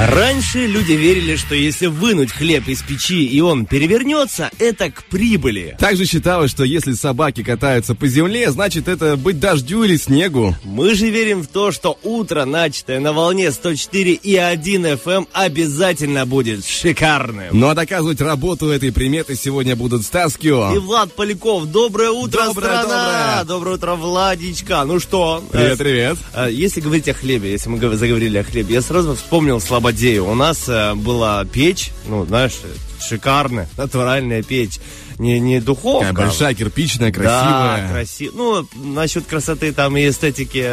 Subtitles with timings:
[0.00, 5.76] Раньше люди верили, что если вынуть хлеб из печи и он перевернется, это к прибыли.
[5.78, 10.56] Также считалось, что если собаки катаются по земле, значит это быть дождю или снегу.
[10.64, 16.24] Мы же верим в то, что утро, начатое на волне 104 и 1 FM, обязательно
[16.26, 17.48] будет шикарным.
[17.52, 20.80] Ну а доказывать работу этой приметы сегодня будут Стас И Кио.
[20.80, 23.44] Влад Поляков, доброе утро, Доброе, страна!
[23.44, 24.84] Доброе утро, Владичка!
[24.84, 25.44] Ну что?
[25.52, 26.18] Привет, э, привет.
[26.34, 30.28] э, Если говорить о хлебе, если мы гов- заговорили о хлебе, я сразу вспомнил Слободею.
[30.28, 32.52] У нас э, была печь, ну, знаешь,
[33.00, 34.78] шикарная, натуральная печь.
[35.18, 36.10] Не, не духовка.
[36.10, 38.32] Такая большая, кирпичная, Да, красивая.
[38.32, 40.64] Ну, насчет красоты там и эстетики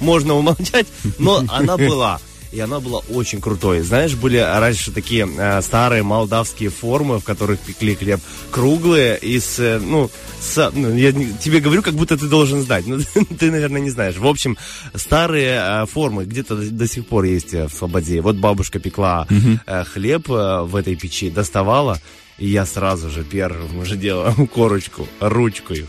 [0.00, 0.86] можно умолчать,
[1.18, 2.20] но она была.
[2.52, 3.80] И она была очень крутой.
[3.80, 8.20] Знаешь, были раньше такие э, старые молдавские формы, в которых пекли хлеб.
[8.50, 12.86] Круглые, из, э, ну, с- ну, я тебе говорю, как будто ты должен знать.
[12.86, 12.98] Но
[13.38, 14.16] ты, наверное, не знаешь.
[14.18, 14.58] В общем,
[14.94, 18.20] старые э, формы где-то до, до сих пор есть э, в Слободе.
[18.20, 19.26] Вот бабушка пекла
[19.66, 22.00] э, хлеб э, в этой печи, доставала.
[22.38, 25.86] И я сразу же первым же делом корочку, ручкой.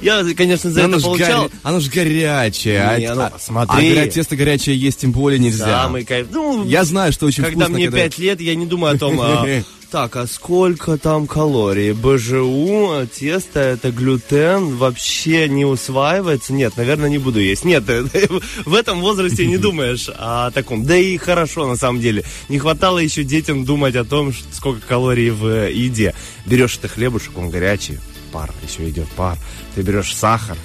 [0.00, 2.94] Я, конечно, за оно, это получал горя- оно ж горячее.
[2.98, 3.90] Не, а, а- смотри.
[3.92, 5.64] а горя- тесто горячее есть тем более нельзя.
[5.66, 6.28] самый кайф.
[6.30, 7.98] Ну, Я знаю, что очень когда вкусно, мне когда...
[8.04, 9.44] 5 лет, я не думаю о том, а,
[9.90, 11.92] так, а сколько там калорий?
[11.92, 16.52] БЖУ, тесто, это глютен, вообще не усваивается?
[16.52, 17.64] Нет, наверное, не буду есть.
[17.64, 17.84] Нет,
[18.64, 20.84] в этом возрасте не думаешь о таком.
[20.84, 22.24] Да и хорошо, на самом деле.
[22.48, 26.14] Не хватало еще детям думать о том, сколько калорий в еде.
[26.46, 27.98] Берешь это хлебушек, он горячий,
[28.32, 29.36] пар, еще идет пар.
[29.74, 30.56] Ты берешь сахар,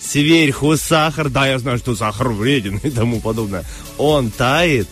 [0.00, 3.64] сверху сахар, да, я знаю, что сахар вреден и тому подобное.
[3.98, 4.88] Он тает,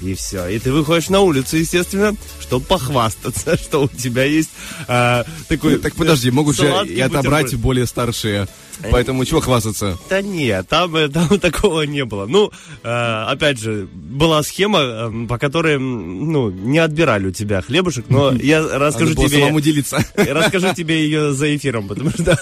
[0.00, 0.46] и все.
[0.48, 4.50] И ты выходишь на улицу, естественно, чтобы похвастаться, что у тебя есть
[4.86, 5.78] а, такой...
[5.78, 7.62] Так подожди, могут же и отобрать бутерброд.
[7.62, 8.48] более старшие.
[8.90, 9.98] Поэтому чего хвастаться?
[10.08, 12.26] Да нет, там, э, там такого не было.
[12.26, 12.50] Ну,
[12.82, 18.32] э, опять же, была схема, э, по которой, ну, не отбирали у тебя хлебушек, но
[18.42, 19.40] я расскажу Надо тебе...
[19.40, 20.04] самому делиться.
[20.14, 22.38] Расскажу тебе ее за эфиром, потому что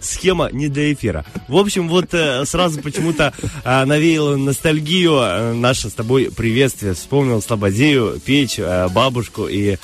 [0.00, 1.24] схема не для эфира.
[1.48, 3.32] В общем, вот э, сразу почему-то
[3.64, 6.93] э, навеяло ностальгию э, наше с тобой приветствие.
[6.94, 9.76] Вспомнил Слободею, печь, э, бабушку и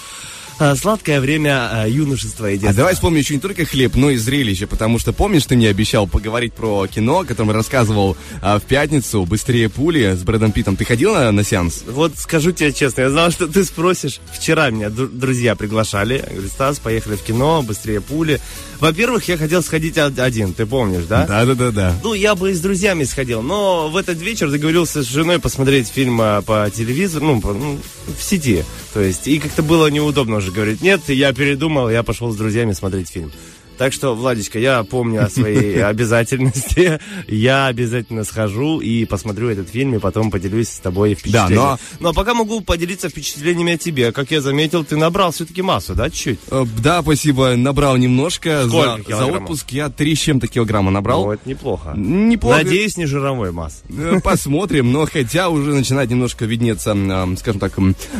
[0.77, 2.75] сладкое время э, юношества и А детства.
[2.77, 6.07] давай вспомним еще не только хлеб, но и зрелище, потому что помнишь, ты мне обещал
[6.07, 10.77] поговорить про кино, о котором рассказывал а, в пятницу, «Быстрее пули» с Брэдом Питтом.
[10.77, 11.83] Ты ходил на, на сеанс?
[11.87, 14.21] Вот скажу тебе честно, я знал, что ты спросишь.
[14.33, 16.15] Вчера меня дру- друзья приглашали.
[16.27, 18.41] Я говорю, Стас, поехали в кино, быстрее пули.
[18.81, 21.27] Во-первых, я хотел сходить од- один, ты помнишь, да?
[21.27, 21.95] Да-да-да-да.
[22.03, 25.89] Ну, я бы и с друзьями сходил, но в этот вечер договорился с женой посмотреть
[25.89, 27.79] фильм а, по телевизору, ну, по- ну,
[28.19, 28.65] в сети.
[28.95, 32.73] То есть, и как-то было неудобно уже говорить, нет, я передумал, я пошел с друзьями
[32.73, 33.33] смотреть фильм.
[33.81, 35.83] Так что, Владечка, я помню о своей
[36.31, 37.01] обязательности.
[37.27, 41.55] Я обязательно схожу и посмотрю этот фильм, и потом поделюсь с тобой впечатлениями.
[41.55, 44.13] но- Ну, а пока могу поделиться впечатлениями о тебе.
[44.13, 46.41] Как я заметил, ты набрал все-таки массу, да, чуть-чуть?
[46.51, 48.65] Э, Да, спасибо, набрал немножко.
[48.69, 51.25] Сколько за, отпуск я три с чем-то килограмма набрал.
[51.25, 51.95] Ну, это неплохо.
[51.97, 52.59] Неплохо.
[52.59, 53.83] Надеюсь, не жировой масс.
[53.89, 56.95] Э, Посмотрим, но хотя уже начинает немножко виднеться,
[57.39, 57.73] скажем так,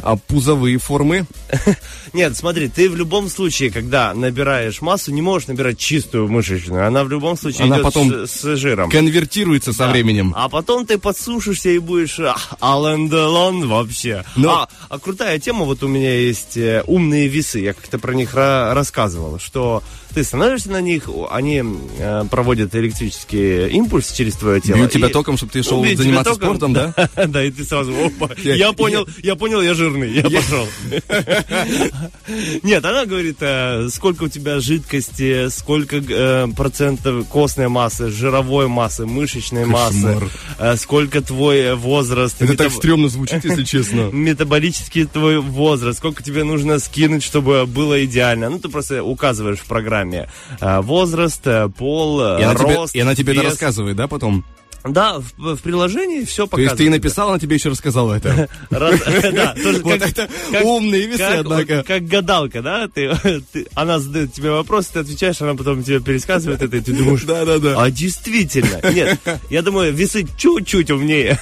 [0.03, 1.27] а, пузовые формы.
[2.15, 6.87] Нет, смотри, ты в любом случае, когда набираешь массу, не можешь набирать чистую мышечную.
[6.87, 8.91] Она в любом случае Она идет потом с, с жиром.
[8.91, 9.91] Конвертируется со Да.
[9.91, 10.33] временем.
[10.37, 14.25] А потом ты подсушишься и будешь а, Алан Делон вообще.
[14.37, 17.61] Но- А, а крутая тема, вот у меня есть э, умные весы.
[17.61, 19.83] Я как-то про них ра- рассказывал, что
[20.15, 21.63] ты становишься на них, они
[21.99, 24.77] э, проводят электрический импульс через твое тело.
[24.79, 27.27] Бьют тебя и- током, чтобы ты шел бьют заниматься током, спортом, да?
[27.27, 30.67] Да, и ты сразу, опа, Я- понял, я понял, я жирный, я пошел.
[32.63, 39.07] Нет, она говорит, э, сколько у тебя жидкости, сколько э, процентов костной массы, жировой массы,
[39.07, 40.19] мышечной массы,
[40.59, 44.11] э, сколько твой возраст, Это так стрёмно звучит, если честно.
[44.13, 48.49] метаболический твой возраст, сколько тебе нужно скинуть, чтобы было идеально.
[48.51, 52.95] Ну, ты просто указываешь в программе э, возраст, э, пол, э, И она тебе, рост,
[52.95, 53.45] и она тебе вес.
[53.45, 54.45] рассказывает, да, потом?
[54.85, 58.49] Да, в, в приложении все То есть ты написал, она тебе еще рассказала это.
[58.71, 58.91] Да,
[59.63, 60.29] тоже Вот это
[60.63, 61.83] умные весы, однако.
[61.83, 62.89] как гадалка, да?
[63.75, 67.81] Она задает тебе вопрос, ты отвечаешь, она потом тебе пересказывает это, и ты думаешь, Да-да-да.
[67.83, 68.81] а действительно.
[68.93, 69.19] Нет,
[69.51, 71.39] я думаю, весы чуть-чуть умнее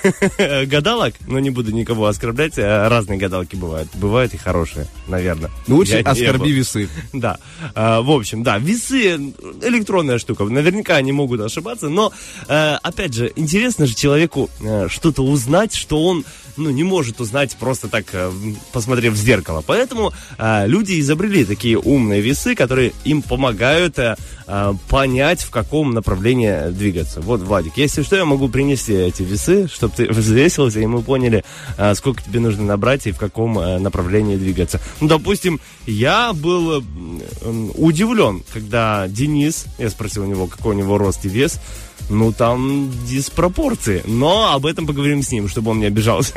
[0.66, 3.88] гадалок, но не буду никого оскорблять, а разные гадалки бывают.
[3.94, 5.50] Бывают и хорошие, наверное.
[5.66, 6.88] Ну, Лучше оскорби весы.
[7.12, 7.38] Да.
[7.74, 9.16] А, в общем, да, весы
[9.62, 10.44] электронная штука.
[10.44, 12.12] Наверняка они могут ошибаться, но
[12.48, 16.24] э, опять же, интересно же человеку э, что-то узнать, что он
[16.56, 18.32] ну, не может узнать просто так, э,
[18.72, 19.62] посмотрев в зеркало.
[19.66, 23.98] Поэтому э, люди изобрели такие умные весы, которые им помогают
[24.88, 27.20] понять, в каком направлении двигаться.
[27.20, 31.44] Вот, Владик, если что, я могу принести эти весы, чтобы ты взвесился, и мы поняли,
[31.94, 34.80] сколько тебе нужно набрать и в каком направлении двигаться.
[35.00, 36.82] Ну, допустим, я был
[37.74, 41.60] удивлен, когда Денис, я спросил у него, какой у него рост и вес,
[42.08, 44.02] ну, там диспропорции.
[44.06, 46.32] Но об этом поговорим с ним, чтобы он не обижался.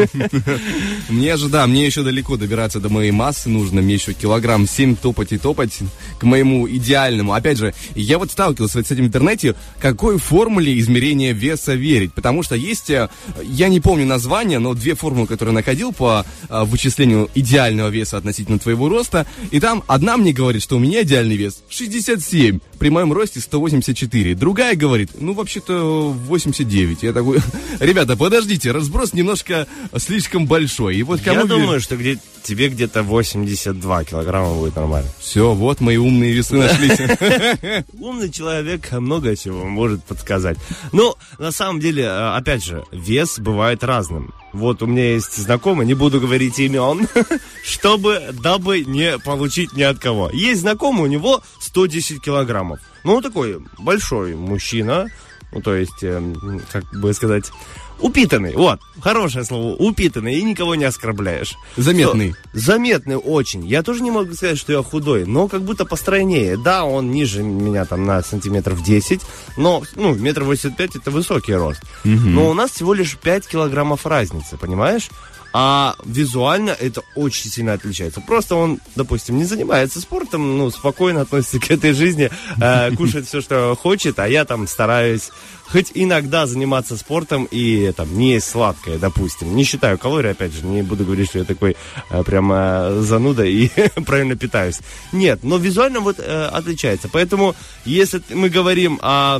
[1.10, 3.82] Мне же, да, мне еще далеко добираться до моей массы нужно.
[3.82, 5.80] Мне еще килограмм 7 топать и топать
[6.20, 7.34] к моему идеальному.
[7.34, 12.14] Опять же, я вот сталкивался с этим в интернете, какой формуле измерения веса верить.
[12.14, 13.10] Потому что есть, э,
[13.44, 18.60] я не помню название, но две формулы, которые находил по э, вычислению идеального веса относительно
[18.60, 19.26] твоего роста.
[19.52, 24.36] И там одна мне говорит, что у меня идеальный вес 67, при моем росте 184.
[24.36, 27.04] Другая говорит, ну, вообще-то 89.
[27.04, 27.40] Я такой,
[27.80, 29.68] ребята, подождите, разброс немножко
[29.98, 30.98] слишком большой.
[30.98, 35.10] И вот кому Я думаю, что где, тебе где-то 82 килограмма будет нормально.
[35.20, 37.00] Все, вот мои умные весы нашлись.
[37.94, 40.58] Умный человек много чего может подсказать.
[40.92, 44.34] Ну, на самом деле, э, опять же, вес бывает разным.
[44.54, 47.08] Вот у меня есть знакомый, не буду говорить имен,
[47.64, 50.30] чтобы, дабы не получить ни от кого.
[50.34, 52.80] Есть знакомый, у него 110 килограммов.
[53.04, 55.08] Ну, он такой большой мужчина,
[55.52, 57.52] ну, то есть, эм, как бы сказать,
[58.00, 58.56] упитанный.
[58.56, 61.56] Вот, хорошее слово, упитанный, и никого не оскорбляешь.
[61.78, 62.32] Заметный.
[62.54, 63.66] Всё, Заметный очень.
[63.66, 66.58] Я тоже не могу сказать, что я худой, но как будто постройнее.
[66.58, 69.22] Да, он ниже меня там на сантиметров 10,
[69.58, 71.82] но, ну, метр восемьдесят пять это высокий рост.
[72.04, 75.10] Но у нас всего лишь 5 килограммов разницы, понимаешь?
[75.54, 78.22] А визуально это очень сильно отличается.
[78.22, 82.30] Просто он, допустим, не занимается спортом, ну, спокойно относится к этой жизни,
[82.62, 85.30] э, кушает все, что хочет, а я там стараюсь
[85.72, 89.56] хоть иногда заниматься спортом и там не есть сладкое, допустим.
[89.56, 91.76] Не считаю калорий, опять же, не буду говорить, что я такой
[92.10, 93.70] э, прям э, зануда и
[94.06, 94.80] правильно питаюсь.
[95.12, 97.10] Нет, но визуально вот э, отличается.
[97.12, 97.56] Поэтому,
[97.86, 99.40] если мы говорим о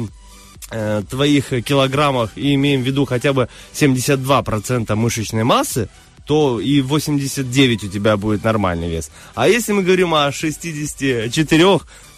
[0.72, 5.90] э, твоих килограммах и имеем в виду хотя бы 72% мышечной массы,
[6.26, 9.12] то и 89 у тебя будет нормальный вес.
[9.36, 11.30] А если мы говорим о 64,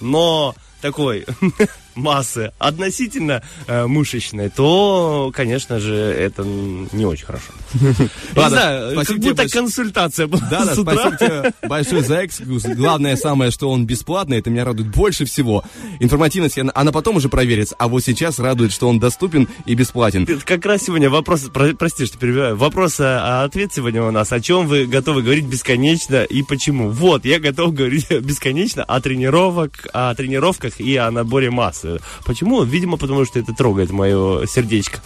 [0.02, 1.26] но такой
[1.96, 7.52] массы относительно э, мышечной, то, конечно же, это не очень хорошо.
[7.74, 12.64] Не знаю, как будто консультация была Да, да, спасибо тебе большое за экскурс.
[12.66, 15.64] Главное самое, что он бесплатный, это меня радует больше всего.
[16.00, 20.26] Информативность, она, она потом уже проверится, а вот сейчас радует, что он доступен и бесплатен.
[20.26, 24.32] Как раз сегодня вопрос, про- прости, что перебиваю, вопрос, а, а ответ сегодня у нас,
[24.32, 26.90] о чем вы готовы говорить бесконечно и почему?
[26.90, 31.50] Вот, я готов говорить бесконечно о тренировок, о тренировках и о наборе
[31.84, 32.02] массы.
[32.26, 32.64] Почему?
[32.64, 35.00] Видимо, потому что это трогает мое сердечко.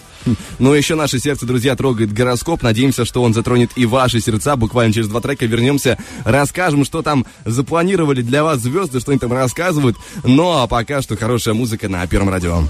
[0.59, 2.63] Ну, еще наше сердце, друзья, трогает гороскоп.
[2.63, 4.55] Надеемся, что он затронет и ваши сердца.
[4.55, 9.31] Буквально через два трека вернемся, расскажем, что там запланировали для вас звезды, что они там
[9.31, 9.97] рассказывают.
[10.23, 12.63] Ну, а пока что хорошая музыка на Первом радио.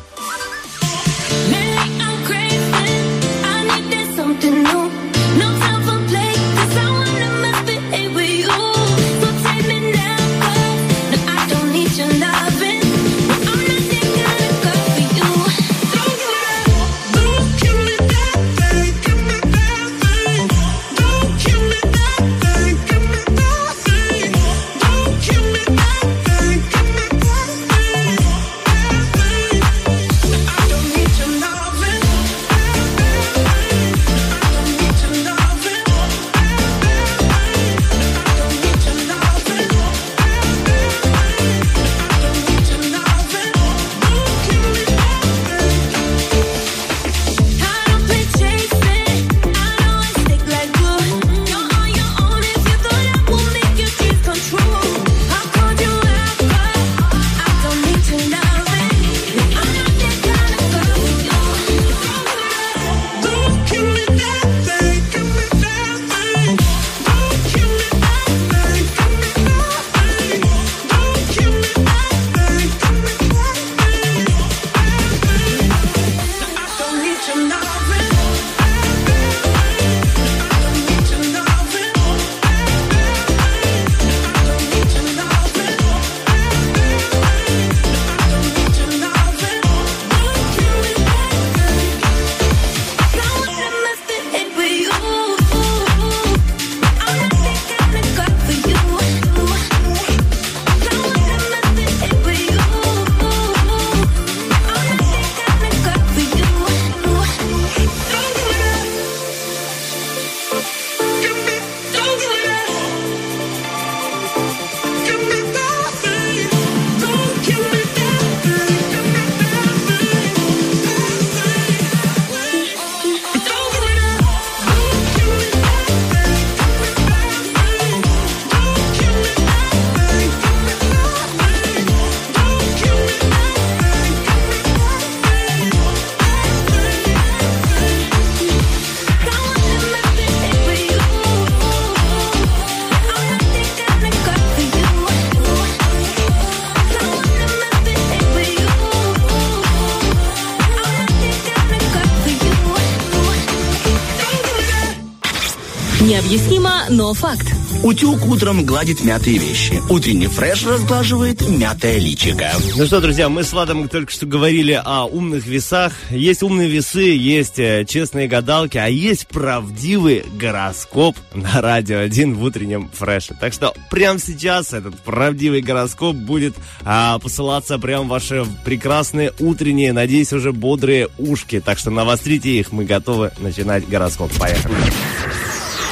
[156.27, 157.47] Необъяснимо, но факт.
[157.83, 159.81] Утюг утром гладит мятые вещи.
[159.89, 162.51] Утренний фреш разглаживает мятое личико.
[162.75, 165.93] Ну что, друзья, мы с Владом только что говорили о умных весах.
[166.09, 172.43] Есть умные весы, есть э, честные гадалки, а есть правдивый гороскоп на Радио 1 в
[172.43, 173.33] утреннем фреше.
[173.39, 179.93] Так что прямо сейчас этот правдивый гороскоп будет а, посылаться прямо в ваши прекрасные утренние,
[179.93, 181.61] надеюсь, уже бодрые ушки.
[181.61, 184.29] Так что навострите их, мы готовы начинать гороскоп.
[184.37, 184.75] Поехали.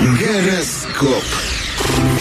[0.01, 1.23] Гороскоп.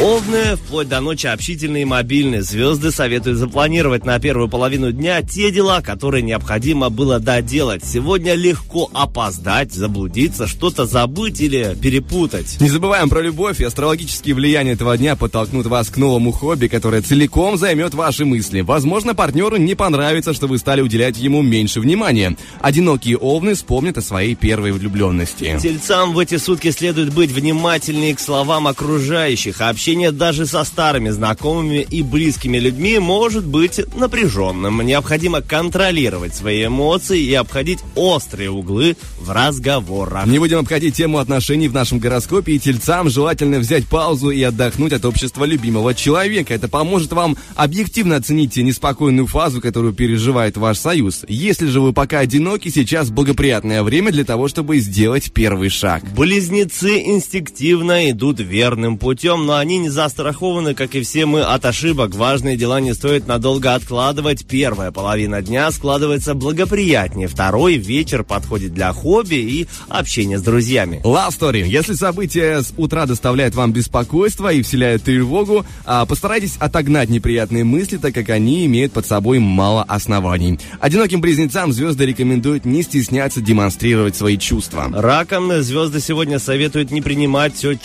[0.00, 2.42] Овны вплоть до ночи общительные и мобильные.
[2.42, 7.84] Звезды советуют запланировать на первую половину дня те дела, которые необходимо было доделать.
[7.84, 12.60] Сегодня легко опоздать, заблудиться, что-то забыть или перепутать.
[12.60, 17.00] Не забываем про любовь и астрологические влияния этого дня подтолкнут вас к новому хобби, которое
[17.00, 18.62] целиком займет ваши мысли.
[18.62, 22.36] Возможно, партнеру не понравится, что вы стали уделять ему меньше внимания.
[22.60, 25.58] Одинокие овны вспомнят о своей первой влюбленности.
[25.62, 29.60] Тельцам в эти сутки следует быть внимательнее к словам окружающих.
[29.60, 34.80] а Общение даже со старыми знакомыми и близкими людьми может быть напряженным.
[34.82, 40.26] Необходимо контролировать свои эмоции и обходить острые углы в разговорах.
[40.26, 44.92] Не будем обходить тему отношений в нашем гороскопе, и тельцам желательно взять паузу и отдохнуть
[44.92, 46.54] от общества любимого человека.
[46.54, 51.24] Это поможет вам объективно оценить неспокойную фазу, которую переживает ваш союз.
[51.26, 56.04] Если же вы пока одиноки, сейчас благоприятное время для того, чтобы сделать первый шаг.
[56.14, 62.14] Близнецы инстинктивно идут верным путем, но они не застрахованы, как и все мы, от ошибок.
[62.14, 64.44] Важные дела не стоит надолго откладывать.
[64.44, 67.28] Первая половина дня складывается благоприятнее.
[67.28, 71.00] Второй вечер подходит для хобби и общения с друзьями.
[71.02, 71.66] Love Story.
[71.66, 77.96] Если события с утра доставляют вам беспокойство и вселяют тревогу, а, постарайтесь отогнать неприятные мысли,
[77.96, 80.60] так как они имеют под собой мало оснований.
[80.78, 84.90] Одиноким близнецам звезды рекомендуют не стесняться демонстрировать свои чувства.
[84.92, 87.78] Раком звезды сегодня советуют не принимать все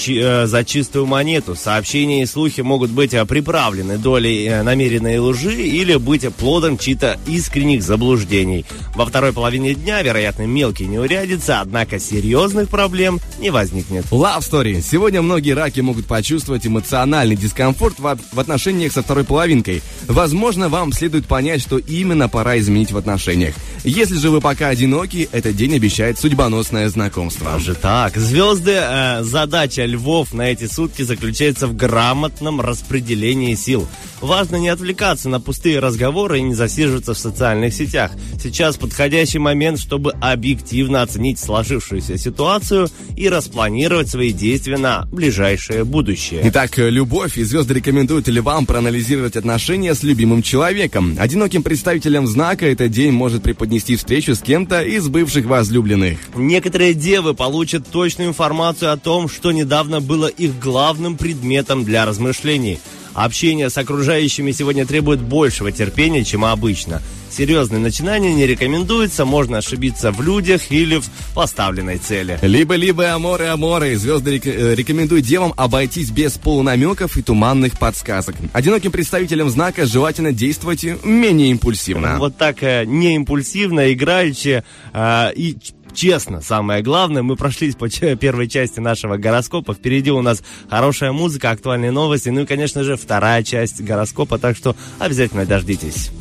[0.46, 1.56] за чистую монету.
[1.60, 7.20] Сообщения и слухи могут быть э, приправлены долей э, намеренной лжи или быть плодом чьи-то
[7.28, 8.66] искренних заблуждений.
[8.96, 14.06] Во второй половине дня, вероятно, мелкие неурядицы, однако серьезных проблем не возникнет.
[14.06, 14.82] Love Story.
[14.82, 19.82] Сегодня многие раки могут почувствовать эмоциональный дискомфорт в, в отношениях со второй половинкой.
[20.08, 23.54] Возможно, вам следует понять, что именно пора изменить в отношениях.
[23.84, 27.52] Если же вы пока одиноки, этот день обещает судьбоносное знакомство.
[27.52, 28.16] Даже так.
[28.16, 33.88] Звезды, э, задача львов на эти сутки заключается в грамотном распределении сил.
[34.22, 38.12] Важно не отвлекаться на пустые разговоры и не засиживаться в социальных сетях.
[38.42, 46.42] Сейчас подходящий момент, чтобы объективно оценить сложившуюся ситуацию и распланировать свои действия на ближайшее будущее.
[46.46, 51.16] Итак, любовь и звезды рекомендуют львам проанализировать отношения с любимым человеком.
[51.18, 56.20] Одиноким представителям знака этот день может преподнести встречу с кем-то из бывших возлюбленных.
[56.36, 62.80] Некоторые девы получат точную информацию о том, что недавно было их главным предметом для размышлений.
[63.14, 67.02] Общение с окружающими сегодня требует большего терпения, чем обычно.
[67.32, 72.40] Серьезные начинания не рекомендуется, можно ошибиться в людях или в поставленной цели.
[72.42, 73.96] Либо-либо аморы аморы.
[73.98, 78.36] Звезды рек- э, рекомендуют девам обойтись без полунамеков и туманных подсказок.
[78.54, 82.18] Одиноким представителям знака желательно действовать менее импульсивно.
[82.18, 84.64] Вот так э, не импульсивно, играючи
[84.94, 85.56] э, и
[85.94, 89.74] Честно, самое главное, мы прошлись по первой части нашего гороскопа.
[89.74, 94.56] Впереди у нас хорошая музыка, актуальные новости, ну и, конечно же, вторая часть гороскопа, так
[94.56, 96.12] что обязательно дождитесь.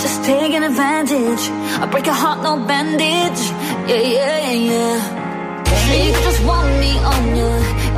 [0.00, 1.50] Just taking advantage.
[1.82, 3.40] I break a heart, no bandage.
[3.86, 5.29] Yeah, yeah, yeah, yeah.
[5.86, 7.52] Say you just want me on you.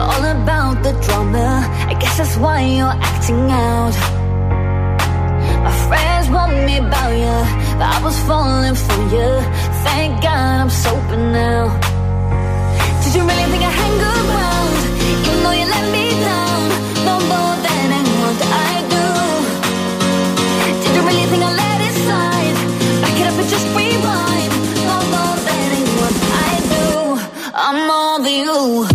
[0.07, 1.49] All about the drama.
[1.91, 3.95] I guess that's why you're acting out.
[5.67, 7.39] My friends want me about you,
[7.79, 9.31] but I was falling for you.
[9.87, 11.65] Thank God I'm sober now.
[13.03, 14.52] Did you really think I hang around?
[28.33, 28.92] You.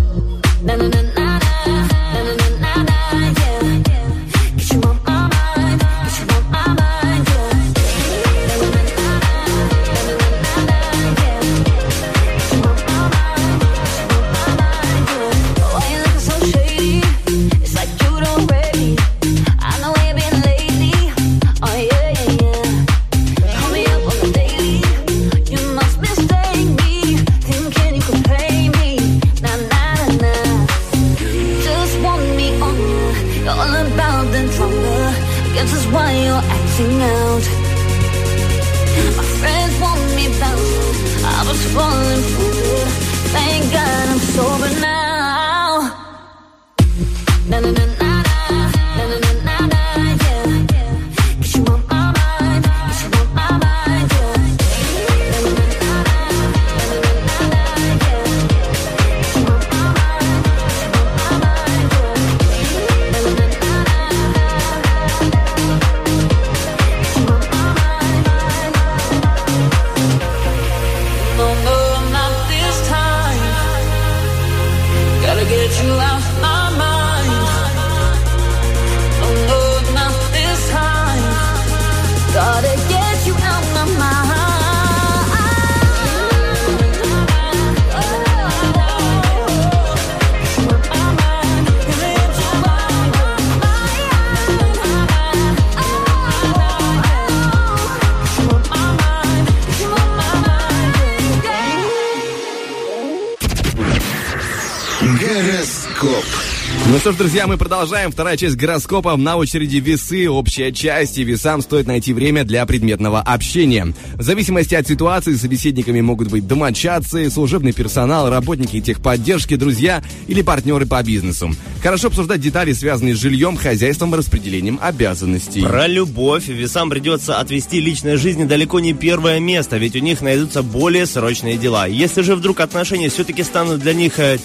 [107.08, 108.12] Что ж, друзья, мы продолжаем.
[108.12, 109.16] Вторая часть гороскопа.
[109.16, 111.18] На очереди весы, общая часть.
[111.18, 113.94] И весам стоит найти время для предметного общения.
[114.16, 120.86] В зависимости от ситуации собеседниками могут быть домочадцы, служебный персонал, работники техподдержки, друзья или партнеры
[120.86, 121.56] по бизнесу.
[121.82, 125.62] Хорошо обсуждать детали, связанные с жильем, хозяйством и распределением обязанностей.
[125.62, 130.64] Про любовь весам придется отвести личной жизни далеко не первое место, ведь у них найдутся
[130.64, 131.88] более срочные дела.
[131.88, 134.38] Если же вдруг отношения все-таки станут для них э,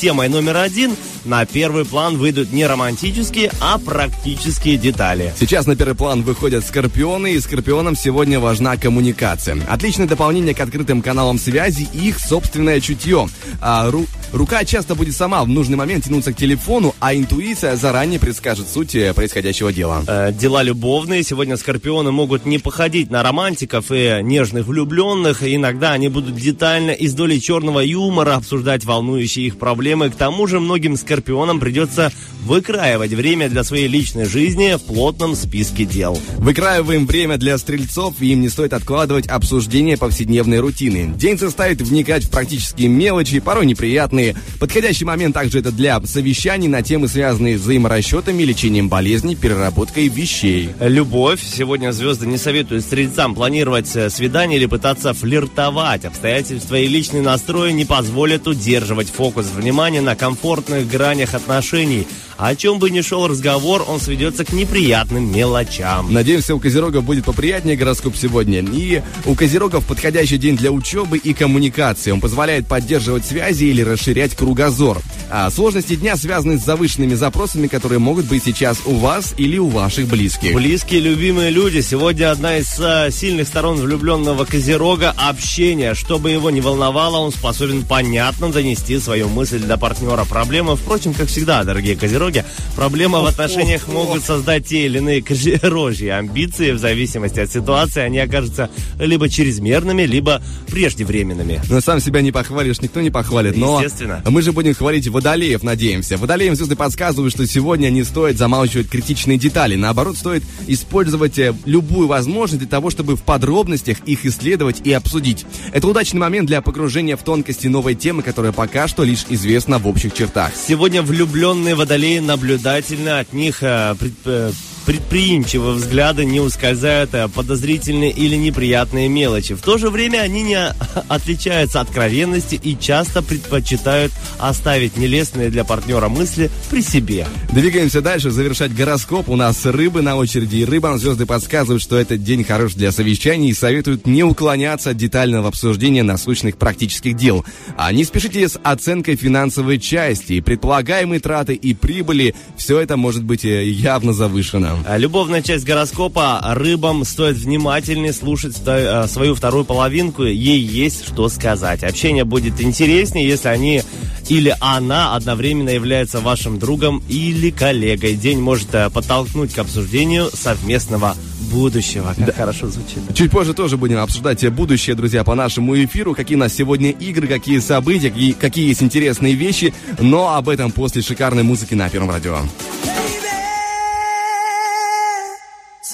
[0.00, 5.34] темой номер один, на первый план выйдут не романтические, а практические детали.
[5.38, 9.58] Сейчас на первый план выходят скорпионы, и скорпионам сегодня важна коммуникация.
[9.68, 13.28] Отличное дополнение к открытым каналам связи и их собственное чутье.
[13.60, 18.20] А, ру- рука часто будет сама в нужный момент тянуться к телефону, а интуиция заранее
[18.20, 20.02] предскажет суть э, происходящего дела.
[20.06, 21.22] Э, Дела любовные.
[21.22, 25.42] Сегодня скорпионы могут не походить на романтиков и нежных влюбленных.
[25.42, 30.10] Иногда они будут детально и с долей черного юмора обсуждать волнующие их проблемы.
[30.10, 32.12] К тому же многим скорпионам придется
[32.44, 36.18] выкраивать время для своей личной жизни в плотном списке дел.
[36.38, 41.12] Выкраиваем время для стрельцов, и им не стоит откладывать обсуждение повседневной рутины.
[41.16, 43.66] День заставит вникать в практические мелочи, порой
[44.16, 44.36] неприятные.
[44.58, 50.70] Подходящий момент также это для совещаний на темы, связанные с взаиморасчетами, лечением болезней, переработкой вещей.
[50.80, 51.40] Любовь.
[51.42, 56.04] Сегодня звезды не советуют стрельцам планировать э, свидание или пытаться флиртовать.
[56.04, 62.06] Обстоятельства и личный настрой не позволят удерживать фокус внимания на комфортных гранях отношений.
[62.38, 66.12] О чем бы ни шел разговор, он сведется к неприятным мелочам.
[66.12, 68.60] Надеемся, у Козерогов будет поприятнее гороскоп сегодня.
[68.60, 72.10] И у Козерогов подходящий день для учебы и коммуникации.
[72.10, 74.05] Он позволяет поддерживать связи или расширять
[74.36, 75.02] кругозор.
[75.30, 79.68] А сложности дня связаны с завышенными запросами, которые могут быть сейчас у вас или у
[79.68, 80.54] ваших близких.
[80.54, 81.80] Близкие, любимые люди.
[81.80, 85.94] Сегодня одна из э, сильных сторон влюбленного Козерога– общение.
[85.94, 90.24] Что бы его ни волновало, он способен понятно донести свою мысль до партнера.
[90.24, 92.44] Проблема, впрочем, как всегда, дорогие Козероги,
[92.76, 96.70] проблема в отношениях могут создать те или иные козерожьи амбиции.
[96.70, 101.60] В зависимости от ситуации они окажутся либо чрезмерными, либо преждевременными.
[101.68, 103.56] Но сам себя не похвалишь, никто не похвалит.
[103.56, 104.30] Но Естественно.
[104.30, 106.16] мы же будем хвалить водолеев, надеемся.
[106.16, 109.76] Водолеям звезды подсказывают, что сегодня не стоит замалчивать критичные детали.
[109.76, 115.46] Наоборот, стоит использовать э, любую возможность для того, чтобы в подробностях их исследовать и обсудить.
[115.72, 119.86] Это удачный момент для погружения в тонкости новой темы, которая пока что лишь известна в
[119.86, 120.52] общих чертах.
[120.54, 124.52] Сегодня влюбленные водолеи наблюдательно от них э, пред- э,
[124.86, 129.54] предприимчивые взгляды не ускользают э, подозрительные или неприятные мелочи.
[129.54, 130.58] В то же время они не
[131.08, 137.26] отличаются откровенности и часто предпочитают оставить нелестные для партнера мысли при себе.
[137.52, 139.28] Двигаемся дальше, завершать гороскоп.
[139.28, 143.50] У нас рыбы на очереди, и рыбам звезды подсказывают, что этот день хорош для совещаний
[143.50, 147.44] и советуют не уклоняться от детального обсуждения насущных практических дел.
[147.76, 153.44] А не спешите с оценкой финансовой части, предполагаемые траты и прибыли, все это может быть
[153.44, 154.75] э, явно завышено.
[154.84, 161.28] А Любовная часть гороскопа рыбам стоит внимательнее слушать э, свою вторую половинку, ей есть что
[161.28, 161.82] сказать.
[161.84, 163.82] Общение будет интереснее, если они
[164.28, 168.14] или она одновременно является вашим другом или коллегой.
[168.14, 171.16] День может э, подтолкнуть к обсуждению совместного
[171.50, 172.14] будущего.
[172.16, 172.98] Как хорошо звучит.
[173.14, 176.90] Чуть позже тоже будем обсуждать э, будущее, друзья, по нашему эфиру, какие у нас сегодня
[176.90, 181.88] игры, какие события, какие, какие есть интересные вещи, но об этом после шикарной музыки на
[181.88, 182.38] Первом радио.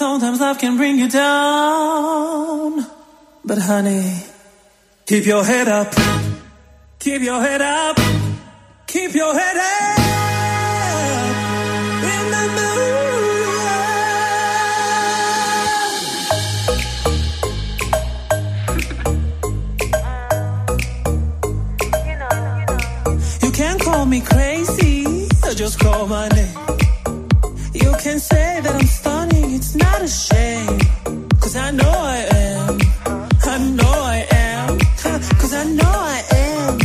[0.03, 2.85] Sometimes life can bring you down.
[3.45, 4.17] But honey,
[5.07, 5.95] keep your head up.
[6.99, 7.97] Keep your head up.
[8.89, 9.99] Keep your head up.
[12.13, 12.45] In the
[23.45, 26.59] You can call me crazy, or just call my name.
[27.73, 28.89] You can say that I'm
[29.77, 30.79] not a shame.
[31.41, 32.79] Cause I know I am.
[33.55, 34.79] I know I am.
[35.41, 36.79] Cause I know I am.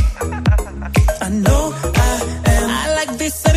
[1.22, 1.63] I know
[1.96, 2.13] I
[2.46, 2.70] am.
[2.70, 3.48] I like this.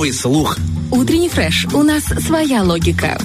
[0.00, 0.56] Здоровый слух.
[0.90, 1.66] Утренний фреш.
[1.74, 3.18] У нас своя логика.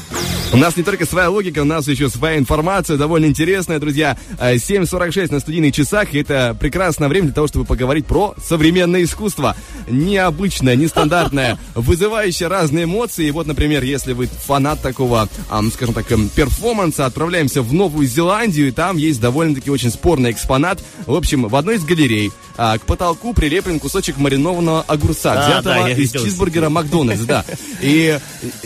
[0.53, 4.17] У нас не только своя логика, у нас еще своя информация, довольно интересная, друзья.
[4.39, 9.03] Э, 7.46 на студийных часах, и это прекрасное время для того, чтобы поговорить про современное
[9.03, 9.55] искусство.
[9.89, 13.27] Необычное, нестандартное, вызывающее разные эмоции.
[13.27, 15.27] И вот, например, если вы фанат такого,
[15.73, 20.81] скажем так, эм, перформанса, отправляемся в Новую Зеландию, и там есть довольно-таки очень спорный экспонат.
[21.05, 25.75] В общем, в одной из галерей а, к потолку прилеплен кусочек маринованного огурца, Да, взятого
[25.75, 27.45] да, из чизбургера Макдональдс, да.
[27.81, 28.17] И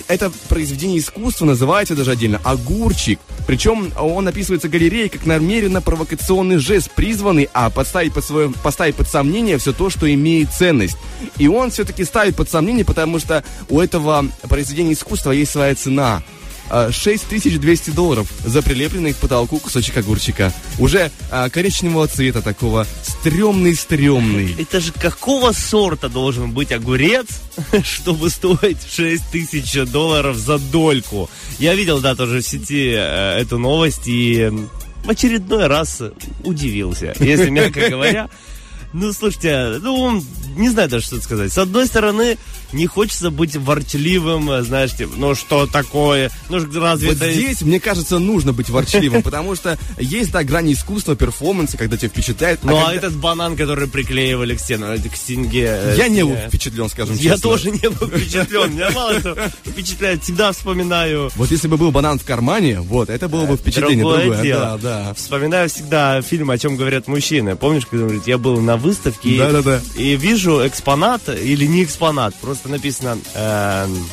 [0.08, 3.19] это произведение искусства называется даже отдельно «Огурчик».
[3.47, 9.08] Причем он описывается галереей как намеренно провокационный жест, призванный а, подставить, под свое, поставить под
[9.08, 10.97] сомнение все то, что имеет ценность.
[11.38, 16.21] И он все-таки ставит под сомнение, потому что у этого произведения искусства есть своя цена.
[16.69, 20.53] А, 6200 долларов за прилепленный к потолку кусочек огурчика.
[20.77, 24.55] Уже а, коричневого цвета такого, стрёмный-стрёмный.
[24.60, 27.27] Это же какого сорта должен быть огурец,
[27.84, 31.29] чтобы стоить 6 тысяч долларов за дольку?
[31.58, 34.51] Я видел, да, тоже в сети э, эту новость и
[35.03, 36.01] в очередной раз
[36.43, 38.29] удивился, если мягко говоря.
[38.91, 40.23] Ну, слушайте, ну,
[40.55, 41.51] не знаю даже, что сказать.
[41.51, 42.38] С одной стороны,
[42.73, 46.32] не хочется быть ворчливым, э, знаешь, типа, ну, что такое?
[46.49, 47.32] Ну, разве Вот это...
[47.32, 52.10] здесь, мне кажется, нужно быть ворчливым, потому что есть, да, грани искусства, перформанса, когда тебя
[52.10, 52.63] впечатляет.
[52.63, 55.65] Ну, а когда- этот банан, который приклеивали к стену, к стенге...
[55.69, 57.49] э, Я не был впечатлен, скажем Я честно.
[57.49, 58.73] тоже не был впечатлен.
[58.73, 60.23] Меня мало что впечатляет.
[60.23, 61.32] Всегда вспоминаю.
[61.36, 64.79] Вот если бы был банан в кармане, вот, это было бы впечатление Другое дело.
[64.82, 65.13] Да, да.
[65.13, 67.55] Вспоминаю всегда фильм «О чем говорят мужчины».
[67.55, 69.29] Помнишь, когда говорит, я был на выставке
[69.95, 74.06] и вижу экспонат или не экспонат, просто написано эм,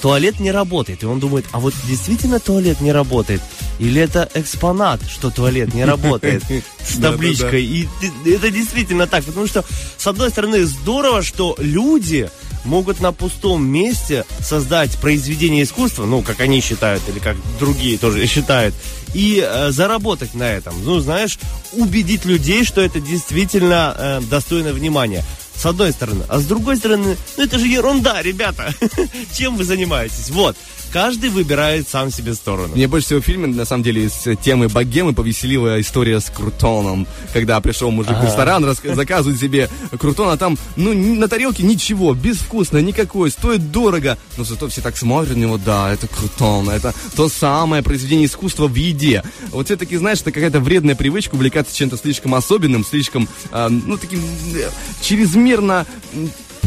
[0.00, 1.02] туалет не работает.
[1.02, 3.40] И он думает, а вот действительно туалет не работает?
[3.78, 6.42] Или это экспонат, что туалет не работает
[6.84, 7.64] с табличкой?
[7.64, 7.88] И
[8.26, 9.64] это действительно так, потому что,
[9.96, 12.28] с одной стороны, здорово, что люди
[12.64, 18.26] могут на пустом месте создать произведение искусства, ну, как они считают, или как другие тоже
[18.26, 18.74] считают,
[19.14, 20.74] и э, заработать на этом.
[20.84, 21.38] Ну, знаешь,
[21.72, 25.24] убедить людей, что это действительно э, достойно внимания.
[25.58, 26.24] С одной стороны.
[26.28, 28.72] А с другой стороны, ну это же ерунда, ребята.
[29.34, 30.30] Чем вы занимаетесь?
[30.30, 30.56] Вот.
[30.92, 32.74] Каждый выбирает сам себе сторону.
[32.74, 37.06] Мне больше всего в фильме, на самом деле, с темы богемы повеселила история с крутоном.
[37.32, 42.14] Когда пришел мужик в ресторан, рас- заказывает себе крутон, а там, ну, на тарелке ничего,
[42.14, 44.16] безвкусно, никакой, стоит дорого.
[44.36, 48.66] Но зато все так смотрят на него, да, это крутон, это то самое произведение искусства
[48.66, 49.22] в еде.
[49.50, 54.20] Вот все-таки, знаешь, это какая-то вредная привычка увлекаться чем-то слишком особенным, слишком, а, ну, таким
[54.54, 54.70] э,
[55.02, 55.86] чрезмерно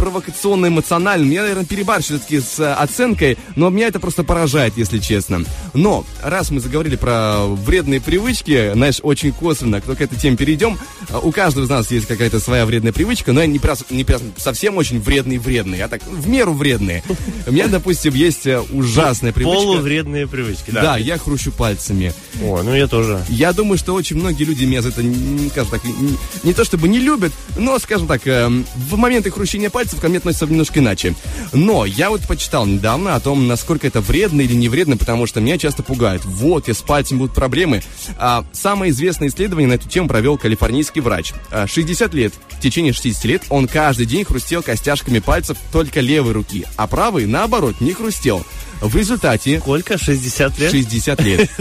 [0.02, 1.30] провокационно эмоциональным.
[1.30, 5.44] Я, наверное, перебарщу все-таки с э, оценкой, но меня это просто поражает, если честно.
[5.76, 10.80] Но, раз мы заговорили про вредные привычки, знаешь, очень косвенно, кто к этой теме перейдем,
[11.08, 14.04] э, у каждого из нас есть какая-то своя вредная привычка, но я не, прям, не
[14.04, 17.04] прям совсем очень вредный-вредный, а так, в меру вредные.
[17.46, 19.62] У меня, допустим, есть э, ужасная привычка.
[19.62, 20.82] Полувредные привычки, да.
[20.82, 22.12] Да, я хрущу пальцами.
[22.44, 23.24] О, ну я тоже.
[23.30, 26.66] Я думаю, что очень многие люди меня за это, не, скажем так, не, не то
[26.66, 30.80] чтобы не любят, но, скажем так, эм, в моменты хрущения пальцев ко мне относятся немножко
[30.80, 31.16] иначе.
[31.54, 35.42] Но я вот почитал недавно о том, насколько это вредно или не вредно, потому что
[35.42, 36.24] меня часто пугают.
[36.26, 37.82] Вот, и с пальцем будут проблемы.
[38.18, 41.34] А, самое известное исследование на эту тему провел калифорнийский врач.
[41.52, 42.34] А, 60 лет.
[42.50, 47.26] В течение 60 лет он каждый день хрустел костяшками пальцев только левой руки, а правый,
[47.26, 48.46] наоборот, не хрустел.
[48.82, 49.98] В результате Сколько?
[49.98, 50.72] 60 лет?
[50.72, 51.50] 60 лет.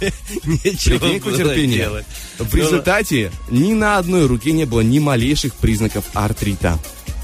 [0.00, 1.78] Терпение.
[1.78, 2.06] делать.
[2.38, 6.78] В результате ни на одной руке не было ни малейших признаков артрита.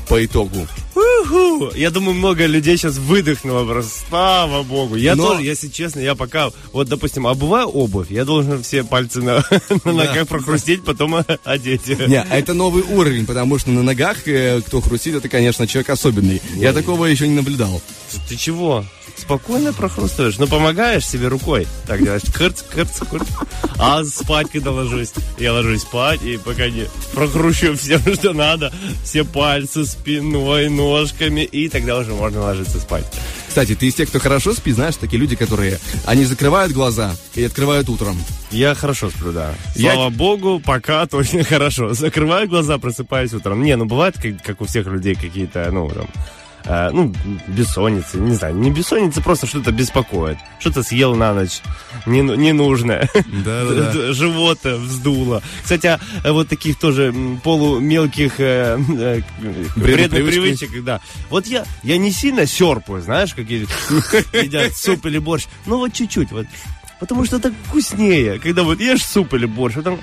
[0.08, 0.66] По итогу.
[0.94, 1.70] Уху.
[1.74, 3.92] Я думаю, много людей сейчас выдохнуло просто.
[4.08, 4.96] Слава богу.
[4.96, 9.20] Я Но- тоже, если честно, я пока, вот, допустим, обуваю обувь, я должен все пальцы
[9.20, 9.44] на,
[9.84, 11.88] на ногах прохрустеть, потом одеть.
[11.88, 16.40] Не, это новый уровень, потому что на ногах, э, кто хрустит, это, конечно, человек особенный.
[16.54, 17.80] Я такого еще не наблюдал.
[18.28, 18.84] Ты чего?
[19.16, 21.66] Спокойно прохрустываешь, но помогаешь себе рукой.
[21.86, 23.26] Так делаешь, кырц, кырц, кырц.
[23.78, 28.72] А спать, когда ложусь, я ложусь спать, и пока не прокручу все, что надо,
[29.04, 33.04] все пальцы спиной, ножками, и тогда уже можно ложиться спать.
[33.48, 37.42] Кстати, ты из тех, кто хорошо спит, знаешь, такие люди, которые, они закрывают глаза и
[37.42, 38.22] открывают утром.
[38.50, 39.54] Я хорошо сплю, да.
[39.74, 41.94] Я- Слава богу, пока точно хорошо.
[41.94, 43.62] Закрываю глаза, просыпаюсь утром.
[43.62, 46.06] Не, ну бывает, как, как у всех людей, какие-то, ну, там,
[46.66, 47.12] э, ну,
[47.46, 50.38] бессонницы, не знаю, не бессонница, просто что-то беспокоит.
[50.58, 51.62] Что-то съел на ночь
[52.06, 53.08] не, ну- ненужное.
[53.14, 54.12] Да-да-да.
[54.12, 55.42] Живот вздуло.
[55.62, 56.00] Кстати, а,
[56.32, 59.20] вот таких тоже полумелких э, э,
[59.76, 61.00] вредных привычек, да.
[61.30, 63.66] Вот я, я не сильно серпаю, знаешь, какие
[64.32, 66.46] едят суп или борщ, но вот чуть-чуть, вот.
[66.98, 70.00] Потому что так вкуснее, когда вот ешь суп или борщ, вот там,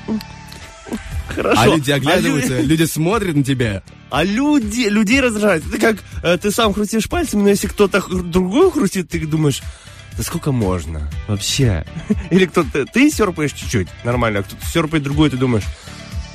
[1.27, 1.61] хорошо.
[1.61, 3.81] А люди оглядываются, лю- люди смотрят на тебя.
[4.09, 5.65] А люди, людей раздражает.
[5.67, 9.61] Это как э, ты сам хрустишь пальцами, но если кто-то другой хрустит, ты думаешь,
[10.17, 11.85] да сколько можно вообще?
[12.29, 15.63] Или кто-то, ты серпаешь чуть-чуть, нормально, а кто-то серпает другой, ты думаешь,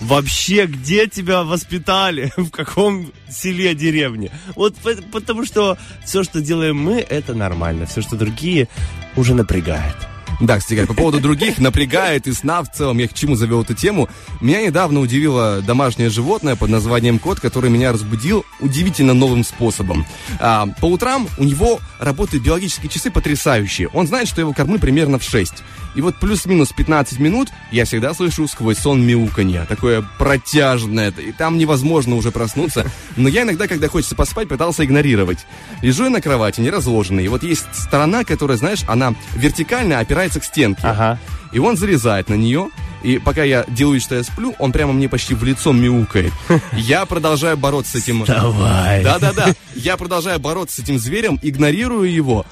[0.01, 2.33] вообще, где тебя воспитали?
[2.37, 4.31] В каком селе, деревне?
[4.57, 7.87] Вот по- потому что все, что делаем мы, это нормально.
[7.87, 8.69] Все, что другие,
[9.17, 9.97] уже напрягает.
[10.41, 13.75] Да, кстати по поводу других, напрягает и сна в целом, я к чему завел эту
[13.75, 14.09] тему.
[14.41, 20.07] Меня недавно удивило домашнее животное под названием кот, который меня разбудил удивительно новым способом.
[20.39, 23.89] А, по утрам у него работают биологические часы потрясающие.
[23.89, 25.55] Он знает, что его кормлю примерно в 6.
[25.95, 29.67] И вот плюс-минус 15 минут я всегда слышу сквозь сон мяуканье.
[29.69, 31.11] Такое протяжное.
[31.11, 32.89] И там невозможно уже проснуться.
[33.17, 35.39] Но я иногда, когда хочется поспать, пытался игнорировать.
[35.83, 37.25] Лежу я на кровати, не разложенной.
[37.25, 40.83] И вот есть сторона, которая, знаешь, она вертикально опирается к стенке.
[40.83, 41.19] Ага.
[41.53, 42.71] И он залезает на нее.
[43.03, 46.33] И пока я делаю что я сплю, он прямо мне почти в лицо мяукает.
[46.73, 48.25] Я продолжаю бороться с этим...
[48.25, 49.05] Давай.
[49.05, 49.55] Да-да-да.
[49.77, 52.45] Я продолжаю бороться с этим зверем, игнорирую его.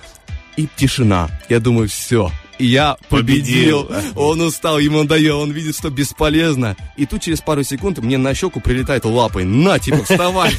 [0.57, 1.29] И тишина.
[1.49, 2.31] Я думаю, все.
[2.59, 3.85] Я победил.
[3.85, 4.13] Победил.
[4.17, 6.77] Он устал, ему надоело, он видит, что бесполезно.
[6.97, 9.45] И тут через пару секунд мне на щеку прилетает лапой.
[9.45, 10.53] На, типа, вставай.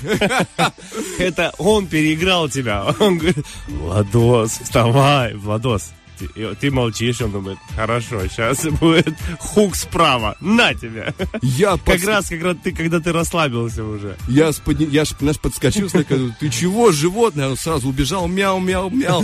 [1.18, 2.84] Это он переиграл тебя.
[3.00, 5.92] Он говорит, Владос, вставай, Владос.
[6.20, 11.14] Ты, и ты молчишь, он думает, хорошо, сейчас будет хук справа, на тебя.
[11.42, 14.18] Я Как подс- раз, как раз ты, когда ты расслабился уже.
[14.28, 17.50] Я, с подни- я ж, знаешь, подскочил, такой, ты чего, животное?
[17.50, 19.24] Он сразу убежал, мяу, мяу, мяу.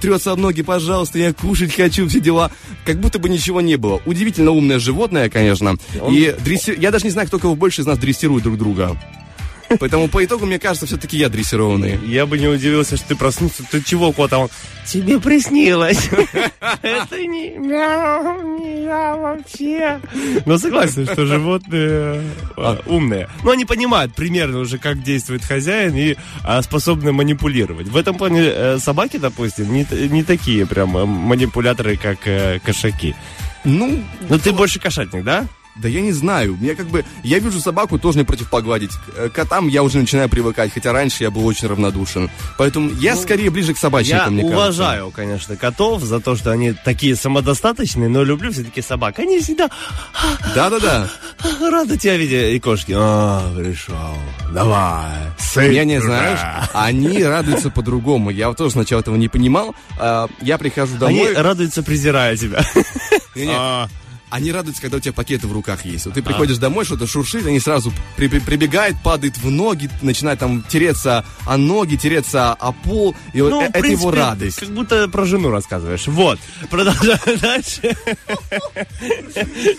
[0.00, 2.50] Трется об ноги, пожалуйста, я кушать хочу, все дела.
[2.84, 4.00] Как будто бы ничего не было.
[4.06, 5.76] Удивительно умное животное, конечно.
[6.10, 8.96] И дресси- я даже не знаю, кто кого больше из нас дрессирует друг друга.
[9.80, 11.98] Поэтому по итогу, мне кажется, все-таки я дрессированный.
[12.06, 13.62] Я бы не удивился, что ты проснулся.
[13.70, 14.32] Ты чего, кот?
[14.32, 14.50] А он,
[14.86, 16.08] тебе приснилось.
[16.82, 17.56] Это не
[18.86, 20.00] я вообще.
[20.44, 22.22] Но согласен, что животные
[22.56, 23.28] э, умные.
[23.42, 27.88] Но они понимают примерно уже, как действует хозяин и а, способны манипулировать.
[27.88, 32.18] В этом плане э, собаки, допустим, не, такие прям э, манипуляторы, как
[32.62, 33.14] кошаки.
[33.64, 35.46] Ну, Но ты больше кошатник, да?
[35.82, 36.56] Да я не знаю.
[36.60, 38.92] Я как бы, я вижу собаку, тоже не против погладить.
[39.14, 42.30] К котам я уже начинаю привыкать, хотя раньше я был очень равнодушен.
[42.56, 44.58] Поэтому я скорее ближе к Я собачникам, мне кажется.
[44.58, 49.18] уважаю, конечно, котов за то, что они такие самодостаточные, но люблю все-таки собак.
[49.18, 49.68] Они всегда
[50.54, 51.08] Да-да-да.
[51.70, 52.54] рады тебя видеть.
[52.54, 52.94] И кошки.
[52.96, 54.16] А, пришел.
[54.54, 55.10] Давай.
[55.38, 56.06] сын, Я не ура».
[56.06, 56.40] знаешь,
[56.72, 58.30] они радуются по-другому.
[58.30, 59.74] Я вот тоже сначала этого не понимал.
[59.98, 61.34] А, Я прихожу Они домой.
[61.34, 62.64] радуются, презирая тебя.
[64.26, 66.04] Не-не, А, Они радуются, когда у тебя пакеты в руках есть.
[66.06, 70.40] Вот ты приходишь домой, что-то шуршит, они сразу при- при- прибегают, падают в ноги, начинают
[70.40, 73.14] там тереться о ноги, тереться о пол.
[73.32, 74.60] И вот Ну, э- в это его принципе, радость.
[74.60, 76.06] Как будто про жену рассказываешь.
[76.06, 76.38] Вот.
[76.70, 77.96] Продолжаем дальше.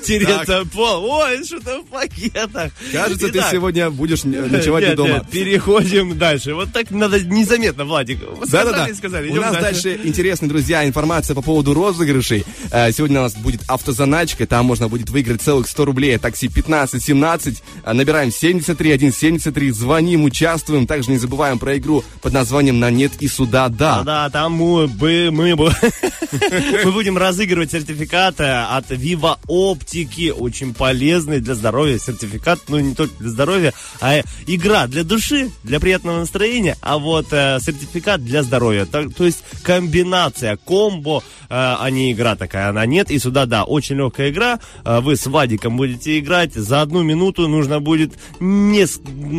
[0.04, 1.06] Тереться пол.
[1.06, 2.72] Ой, что-то в пакетах.
[2.92, 5.26] Кажется, ты сегодня будешь н- ночевать не дома.
[5.32, 6.54] переходим дальше.
[6.54, 8.20] Вот так надо незаметно, Владик.
[8.30, 8.88] Вот Да-да-да.
[9.30, 12.46] У нас дальше интересная, друзья, информация по поводу розыгрышей.
[12.72, 17.62] Э, Сегодня у нас будет автозаначка, там можно будет выиграть целых 100 рублей, такси 15-17.
[17.86, 20.88] Э, Набираем 73 173, звоним, участвуем.
[20.88, 24.04] Также не забываем про игру под названием «На нет и сюда да».
[24.04, 25.74] Да, там мы, бы- мы, бу-
[26.86, 30.30] мы будем разыгрывать сертификаты от Viva Оптики.
[30.30, 32.60] Очень полезный для здоровья сертификат.
[32.68, 36.78] Ну, не только для здоровья, а игра для души, для приятного настроения.
[36.82, 38.86] А вот э, сертификат для здоровья.
[38.86, 42.70] Так- то есть комбинация, комбо, э, а не игра такая.
[42.70, 43.64] Она нет и сюда да.
[43.64, 44.60] Очень легкая игра.
[44.84, 46.54] Э, вы с Вадиком будете играть.
[46.54, 48.86] За одну минуту нужно будет не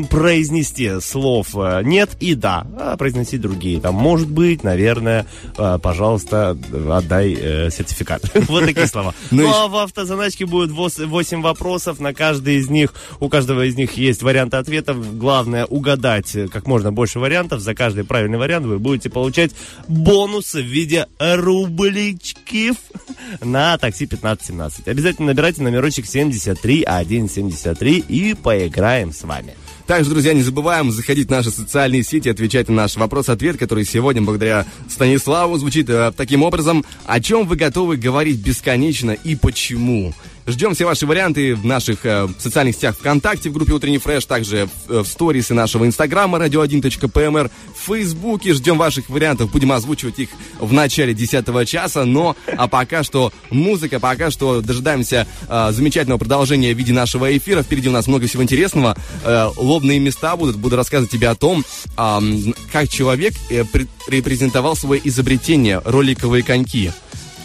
[0.08, 3.80] произнести слов э, нет и да, а произносить другие.
[3.80, 6.56] Там может быть, наверное, э, пожалуйста,
[6.90, 8.22] отдай э, сертификат.
[8.48, 9.14] Вот такие слова.
[9.30, 12.00] Ну Ну а в автозаначке будет 8 вопросов.
[12.00, 15.16] На каждый из них, у каждого из них есть варианты ответов.
[15.16, 17.60] Главное угадать как можно больше вариантов.
[17.60, 19.52] За каждый правильный вариант вы будете получать
[19.86, 22.76] бонусы в виде рубличков
[23.42, 24.77] на такси 1517.
[24.86, 29.54] Обязательно набирайте номерочек 73173 и поиграем с вами.
[29.86, 34.20] Также, друзья, не забываем заходить в наши социальные сети, отвечать на наш вопрос-ответ, который сегодня,
[34.20, 36.84] благодаря Станиславу, звучит э, таким образом.
[37.06, 40.12] О чем вы готовы говорить бесконечно и почему?
[40.48, 44.66] Ждем все ваши варианты в наших э, социальных сетях ВКонтакте, в группе Утренний Фреш, также
[44.86, 48.54] в, э, в сторисы нашего инстаграма radio1.pmr, в Фейсбуке.
[48.54, 52.06] Ждем ваших вариантов, будем озвучивать их в начале 10 часа.
[52.06, 57.62] Но, а пока что музыка, пока что дожидаемся э, замечательного продолжения в виде нашего эфира.
[57.62, 58.96] Впереди у нас много всего интересного.
[59.24, 60.56] Э, лобные места будут.
[60.56, 61.62] Буду рассказывать тебе о том,
[61.96, 66.90] ам, как человек э, пре- репрезентовал свое изобретение роликовые коньки.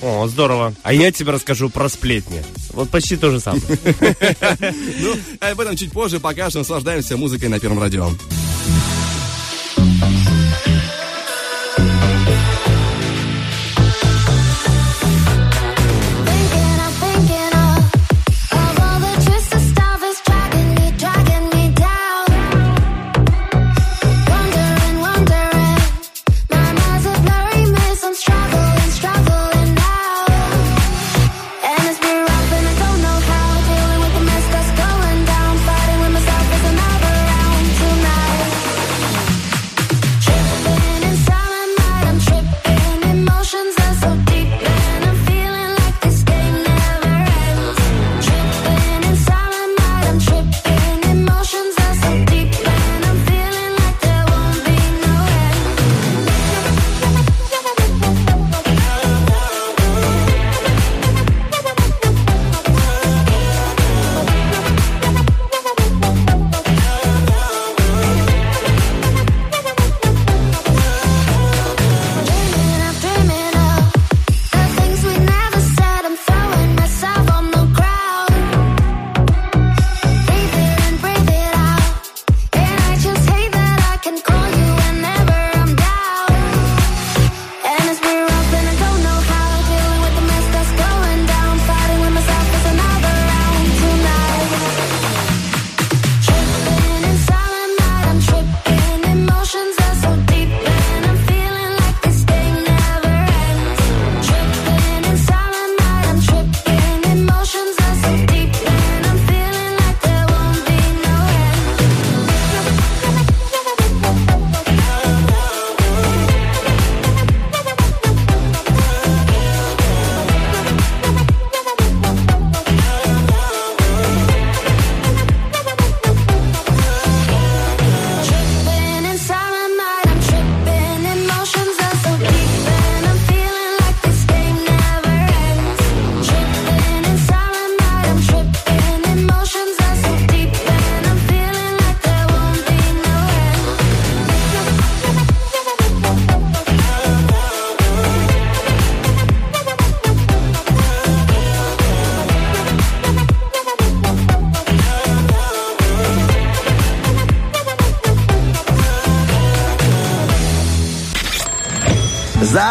[0.03, 0.73] О, здорово.
[0.83, 2.43] А я тебе расскажу про сплетни.
[2.73, 3.63] Вот почти то же самое.
[4.99, 6.19] Ну, об этом чуть позже.
[6.19, 8.09] Пока что наслаждаемся музыкой на Первом радио.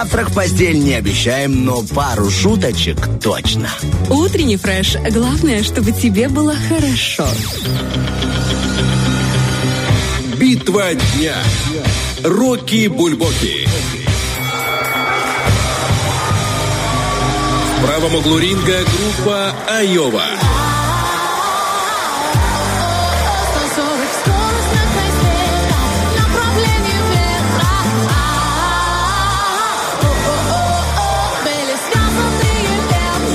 [0.02, 3.68] Завтрак в постель не обещаем, но пару шуточек точно.
[4.10, 4.96] Утренний фреш.
[5.12, 7.24] Главное, чтобы тебе было хорошо.
[10.38, 11.36] Битва дня.
[12.24, 13.68] Рокки Бульбоки.
[17.78, 20.24] В правом углу ринга группа Айова.
[20.24, 20.61] 140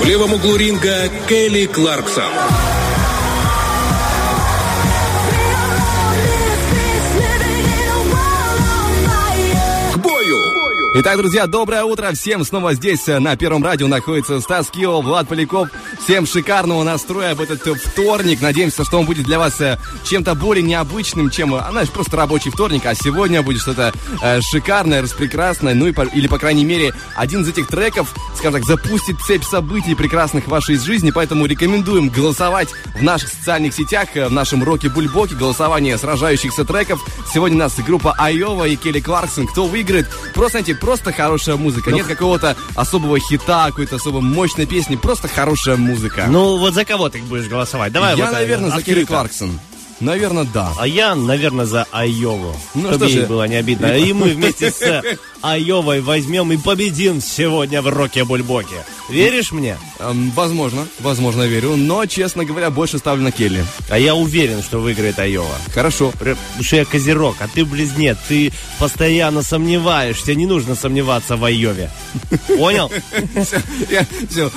[0.08, 2.24] левом углу ринга Келли Кларксон.
[9.94, 10.38] К бою!
[10.96, 12.14] Итак, друзья, доброе утро.
[12.14, 15.68] Всем снова здесь э, на Первом радио находится Стас Кио, Влад Поляков.
[16.02, 18.40] Всем шикарного настроя в этот э, вторник.
[18.40, 19.78] Надеемся, что он будет для вас э,
[20.08, 22.86] чем-то более необычным, чем, э, знаешь, просто рабочий вторник.
[22.86, 25.74] А сегодня будет что-то э, шикарное, распрекрасное.
[25.74, 29.44] Ну и, по- или, по крайней мере, один из этих треков, скажем так, запустит цепь
[29.44, 31.12] событий прекрасных в вашей жизни.
[31.12, 35.36] Поэтому рекомендуем голосовать в наших социальных сетях, э, в нашем Роке Бульбоке.
[35.36, 37.00] Голосование сражающихся треков.
[37.34, 39.48] Сегодня у нас группа Айова и Келли Кларксон.
[39.48, 40.08] Кто выиграет?
[40.34, 41.92] Просто, знаете, просто хорошая музыка.
[41.92, 44.96] Нет какого-то особого хита, какой-то особо мощной песни.
[44.96, 46.26] Просто хорошая музыка.
[46.30, 47.92] Ну, вот за кого ты будешь голосовать?
[47.92, 49.04] Давай Я, вот, наверное, за Келли.
[49.04, 49.60] Кларксон.
[50.00, 50.72] Наверное, да.
[50.78, 52.56] А я, наверное, за Айову.
[52.76, 53.28] Ну, чтобы что ей же.
[53.28, 53.98] было не обидно.
[53.98, 55.04] И мы вместе с
[55.42, 58.86] Айовой возьмем и победим сегодня в Роке Бульбоке.
[59.10, 59.78] Веришь мне?
[60.00, 61.76] Эм, возможно, возможно, верю.
[61.78, 63.64] Но, честно говоря, больше ставлю на Келли.
[63.90, 65.56] А я уверен, что выиграет Айова.
[65.74, 66.12] Хорошо.
[66.12, 68.18] Потому что я козерог, а ты близнец.
[68.28, 70.36] Ты постоянно сомневаешься.
[70.36, 71.90] Не нужно сомневаться в Айове.
[72.48, 72.92] Понял?
[74.30, 74.52] Все,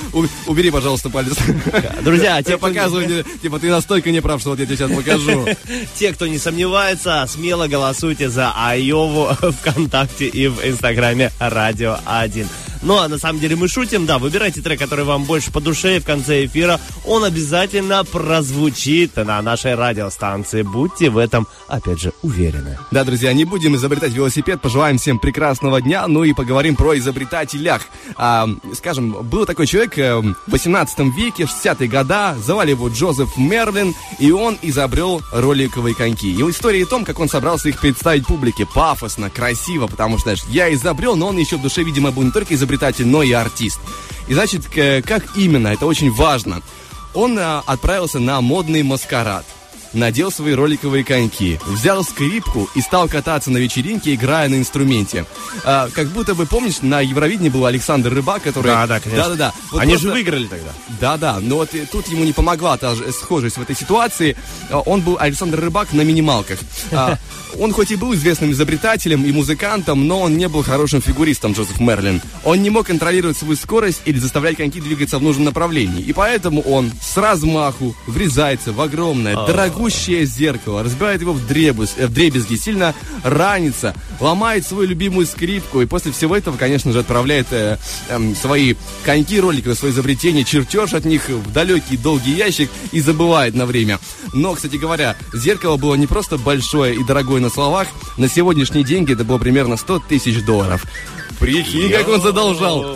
[0.47, 1.33] убери, пожалуйста, палец.
[2.01, 4.91] Друзья, Я те, кто- показываю, типа, ты настолько не прав, что вот я тебе сейчас
[4.91, 5.47] покажу.
[5.97, 9.29] Те, кто не сомневается, смело голосуйте за Айову
[9.61, 12.70] ВКонтакте и в Инстаграме Радио 1.
[12.81, 15.97] Ну, а на самом деле мы шутим, да, выбирайте трек, который вам больше по душе,
[15.97, 20.63] и в конце эфира он обязательно прозвучит на нашей радиостанции.
[20.63, 22.79] Будьте в этом, опять же, уверены.
[22.89, 27.83] Да, друзья, не будем изобретать велосипед, пожелаем всем прекрасного дня, ну и поговорим про изобретателях.
[28.15, 33.93] А, скажем, был такой человек э, в 18 веке, 60-е года, звали его Джозеф Мерлин,
[34.19, 36.29] и он изобрел роликовые коньки.
[36.29, 40.43] Его история о том, как он собрался их представить публике, пафосно, красиво, потому что, знаешь,
[40.49, 42.70] я изобрел, но он еще в душе, видимо, был не только изобретатель,
[43.05, 43.79] но и артист.
[44.27, 46.61] И значит, как именно, это очень важно.
[47.13, 49.45] Он а, отправился на модный маскарад
[49.93, 55.25] надел свои роликовые коньки, взял скрипку и стал кататься на вечеринке, играя на инструменте.
[55.63, 58.67] А, как будто бы, помнишь, на Евровидении был Александр Рыбак, который...
[58.67, 59.23] Да, да, конечно.
[59.23, 59.53] Да-да-да.
[59.71, 60.71] Вот Они просто- же выиграли тогда.
[60.99, 64.35] да-да, но вот тут ему не помогла та же схожесть в этой ситуации.
[64.69, 66.59] А, Он был Александр Рыбак на минималках.
[66.91, 67.17] А,
[67.59, 71.81] Он хоть и был известным изобретателем и музыкантом, но он не был хорошим фигуристом, Джозеф
[71.81, 72.21] Мерлин.
[72.45, 76.01] Он не мог контролировать свою скорость или заставлять коньки двигаться в нужном направлении.
[76.01, 79.35] И поэтому он с размаху врезается в огромное,
[79.81, 85.81] дорогущее зеркало, разбивает его в, дребус, э, в дребезги, сильно ранится, ломает свою любимую скрипку
[85.81, 87.79] и после всего этого, конечно же, отправляет э,
[88.09, 93.55] эм, свои коньки роликовые, свои изобретения, чертеж от них в далекий долгий ящик и забывает
[93.55, 93.99] на время.
[94.33, 99.13] Но, кстати говоря, зеркало было не просто большое и дорогое на словах, на сегодняшние деньги
[99.13, 100.85] это было примерно 100 тысяч долларов.
[101.41, 102.95] Прикинь, как он задолжал.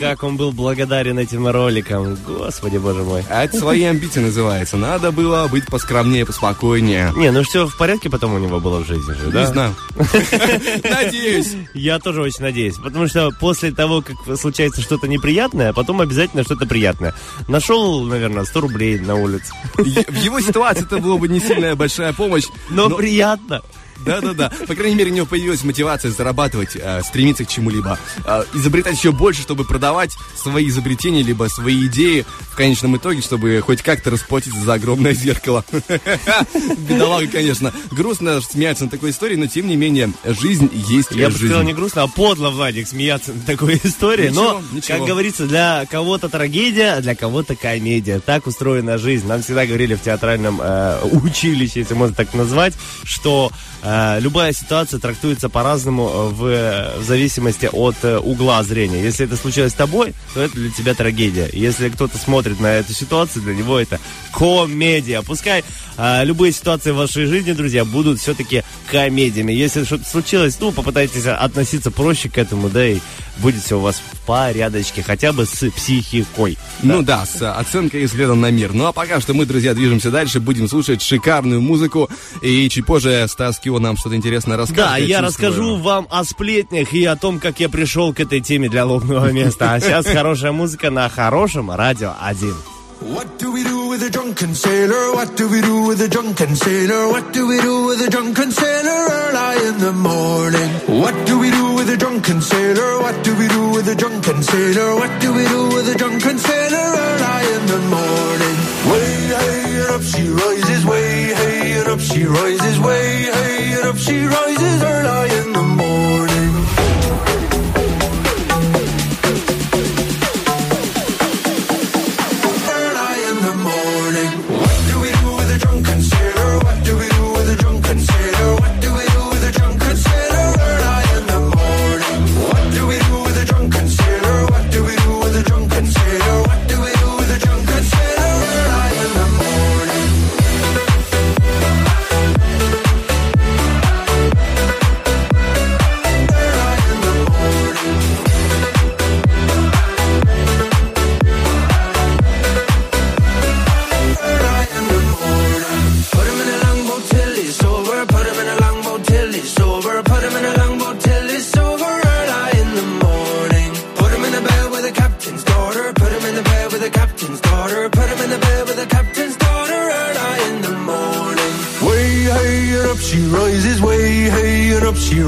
[0.00, 2.16] Как он был благодарен этим роликам.
[2.26, 3.24] Господи, боже мой.
[3.28, 4.76] А это свои амбиции называется.
[4.76, 7.12] Надо было быть поскромнее, поспокойнее.
[7.16, 9.40] Не, ну все в порядке потом у него было в жизни же, да?
[9.40, 9.74] Не знаю.
[10.82, 11.56] Надеюсь.
[11.74, 16.66] Я тоже очень надеюсь, потому что после того, как случается что-то неприятное, потом обязательно что-то
[16.66, 17.14] приятное.
[17.48, 19.52] Нашел, наверное, 100 рублей на улице.
[19.76, 22.46] В его ситуации это была бы не сильная большая помощь.
[22.70, 23.62] Но приятно.
[24.08, 24.52] Да-да-да.
[24.66, 27.98] По крайней мере, у него появилась мотивация зарабатывать, э, стремиться к чему-либо.
[28.24, 33.60] Э, изобретать еще больше, чтобы продавать свои изобретения, либо свои идеи в конечном итоге, чтобы
[33.64, 35.64] хоть как-то расплатиться за огромное зеркало.
[36.78, 37.72] Бедолага, конечно.
[37.90, 41.74] Грустно смеяться на такой истории, но тем не менее, жизнь есть Я бы сказал не
[41.74, 44.30] грустно, а подло, Владик, смеяться над такой историей.
[44.30, 48.20] Но, Ничего, как говорится, для кого-то трагедия, а для кого-то комедия.
[48.20, 49.26] Так устроена жизнь.
[49.26, 53.52] Нам всегда говорили в театральном э, училище, если можно так назвать, что
[53.82, 59.02] любая ситуация трактуется по-разному э, в, в зависимости от э, угла зрения.
[59.02, 61.48] Если это случилось с тобой, то это для тебя трагедия.
[61.52, 64.00] Если кто-то смотрит на эту ситуацию, для него это
[64.32, 65.22] комедия.
[65.22, 65.64] Пускай
[65.96, 69.52] э, любые ситуации в вашей жизни, друзья, будут все-таки комедиями.
[69.52, 72.98] Если что-то случилось, ну, попытайтесь относиться проще к этому, да, и
[73.38, 76.58] будет все у вас в порядочке, хотя бы с психикой.
[76.82, 78.72] Ну да, с э, оценкой и взглядом на мир.
[78.72, 82.10] Ну а пока что мы, друзья, движемся дальше, будем слушать шикарную музыку.
[82.42, 84.82] И чуть позже Стас Кио нам что-то интересное расскажет.
[84.82, 85.50] Да, я чувствую.
[85.50, 89.30] расскажу вам о сплетнях и о том, как я пришел к этой теме для лобного
[89.32, 89.74] места.
[89.74, 92.77] А сейчас хорошая музыка на хорошем радио 1.
[93.00, 95.14] What do we do with a drunken sailor?
[95.14, 97.08] What do we do with a drunken sailor?
[97.08, 100.70] What do we do with a drunken sailor early in the morning?
[101.00, 103.00] What do we do with a drunken sailor?
[103.00, 104.96] What do we do with a drunken sailor?
[104.96, 108.56] What do we do with a drunken sailor early in the morning?
[108.90, 114.82] Way and up she rises, way and up she rises, way and up she rises
[114.82, 115.87] early in the morning.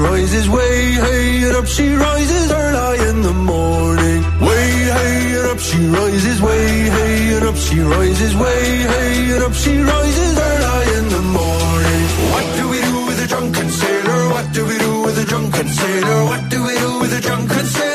[0.01, 0.49] Rises.
[0.49, 2.51] Way hey up she rises.
[2.51, 4.21] Early in the morning.
[4.47, 6.41] Way hey up she rises.
[6.41, 6.65] Way
[6.97, 8.35] hey up she rises.
[8.35, 10.33] Way hey up she rises.
[10.49, 12.03] Early in the morning.
[12.33, 14.21] What do we do with a drunken sailor?
[14.35, 16.19] What do we do with a drunken sailor?
[16.31, 17.90] What do we do with a drunken sailor?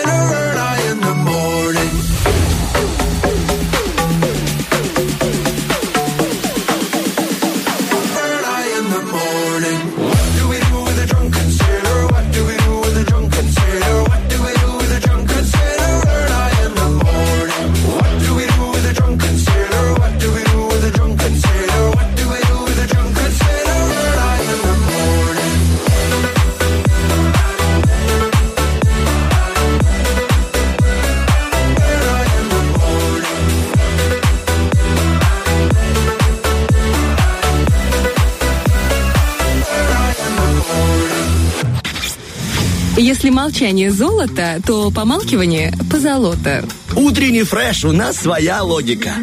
[43.26, 46.64] Если молчание золото, то помалкивание позолото.
[46.94, 49.14] Утренний фреш, у нас своя логика.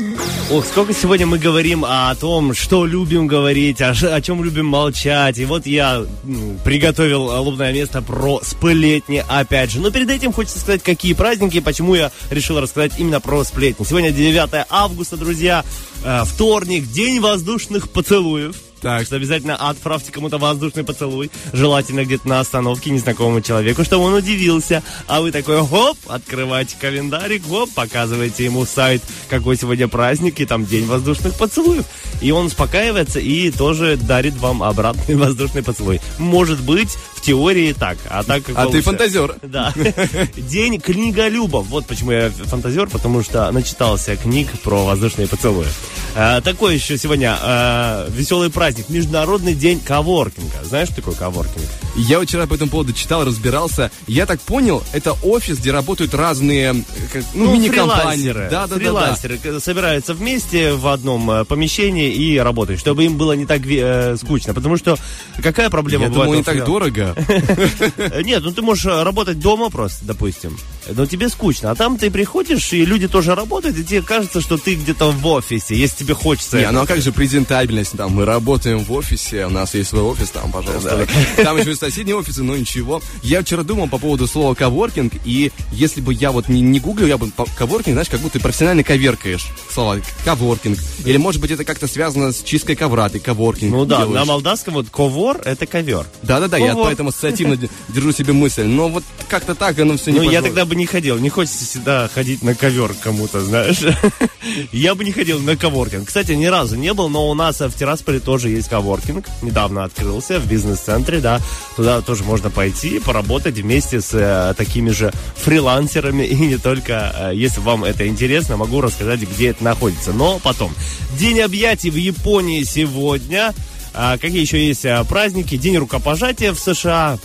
[0.51, 5.38] Ох, сколько сегодня мы говорим о том, что любим говорить, о, о чем любим молчать.
[5.38, 9.80] И вот я м, приготовил лобное место про сплетни опять же.
[9.80, 13.86] Но перед этим хочется сказать, какие праздники и почему я решил рассказать именно про сплетни.
[13.86, 15.64] Сегодня 9 августа, друзья,
[16.04, 18.58] э, вторник, день воздушных поцелуев.
[18.84, 19.05] Так.
[19.05, 24.84] Что обязательно отправьте кому-то воздушный поцелуй, желательно где-то на остановке незнакомому человеку, чтобы он удивился.
[25.07, 30.65] А вы такой, хоп, открываете календарик, хоп, показываете ему сайт, какой сегодня праздник, и там
[30.65, 31.86] день воздушных поцелуев.
[32.21, 36.01] И он успокаивается и тоже дарит вам обратный воздушный поцелуй.
[36.19, 39.38] Может быть, в теории так, а так как А ты фантазер.
[39.43, 39.73] Да.
[40.36, 41.67] День книголюбов.
[41.67, 45.67] Вот почему я фантазер, потому что начитался книг про воздушные поцелуи.
[46.15, 48.72] А, такой еще сегодня а, веселый праздник.
[48.89, 50.63] Международный день коворкинга.
[50.63, 51.65] Знаешь, что такое коворкинг?
[51.95, 53.91] Я вчера по этому поводу читал, разбирался.
[54.07, 58.24] Я так понял, это офис, где работают разные э, как, ну, мини-компании.
[58.32, 58.47] фрилансеры.
[58.51, 58.80] Да, да, да, да.
[58.80, 63.61] фрилансеры к- собираются вместе в одном э, помещении и работают, чтобы им было не так
[63.65, 64.53] э, скучно.
[64.53, 64.97] Потому что
[65.41, 67.15] какая проблема Я бывает думал, не так дорого.
[68.24, 70.57] Нет, ну ты можешь работать дома просто, допустим.
[70.89, 71.71] Но тебе скучно.
[71.71, 75.25] А там ты приходишь, и люди тоже работают, и тебе кажется, что ты где-то в
[75.27, 76.57] офисе, если тебе хочется.
[76.57, 76.75] Не, этого.
[76.75, 77.97] ну а как же презентабельность?
[77.97, 81.07] Там мы работаем в офисе, у нас есть свой офис, там, пожалуйста.
[81.38, 83.01] Там еще и соседние офисы, но ничего.
[83.21, 87.07] Я вчера думал по поводу слова коворкинг, и если бы я вот не, не гуглил,
[87.07, 90.77] я бы коворкинг, знаешь, как будто ты профессионально коверкаешь слова коворкинг.
[91.05, 94.15] Или может быть это как-то связано с чисткой ковра, ты коворкинг Ну да, делаешь.
[94.15, 96.05] на молдавском вот ковор это ковер.
[96.23, 97.57] Да-да-да, я поэтому ассоциативно
[97.89, 98.63] держу себе мысль.
[98.63, 101.19] Но вот как-то так оно все не Ну, я тогда бы не ходил.
[101.19, 103.82] Не хочется всегда ходить на ковер кому-то, знаешь.
[104.71, 106.07] Я бы не ходил на коворкинг.
[106.07, 109.26] Кстати, ни разу не был, но у нас э, в Тирасполе тоже есть коворкинг.
[109.43, 111.39] Недавно открылся в бизнес-центре, да.
[111.76, 116.24] Туда тоже можно пойти, поработать вместе с э, такими же фрилансерами.
[116.34, 120.11] И не только, э, если вам это интересно, могу рассказать, где это находится.
[120.11, 120.74] Но потом.
[121.19, 123.53] День объятий в Японии сегодня.
[123.93, 125.55] А какие еще есть а, праздники?
[125.55, 127.19] День рукопожатия в США.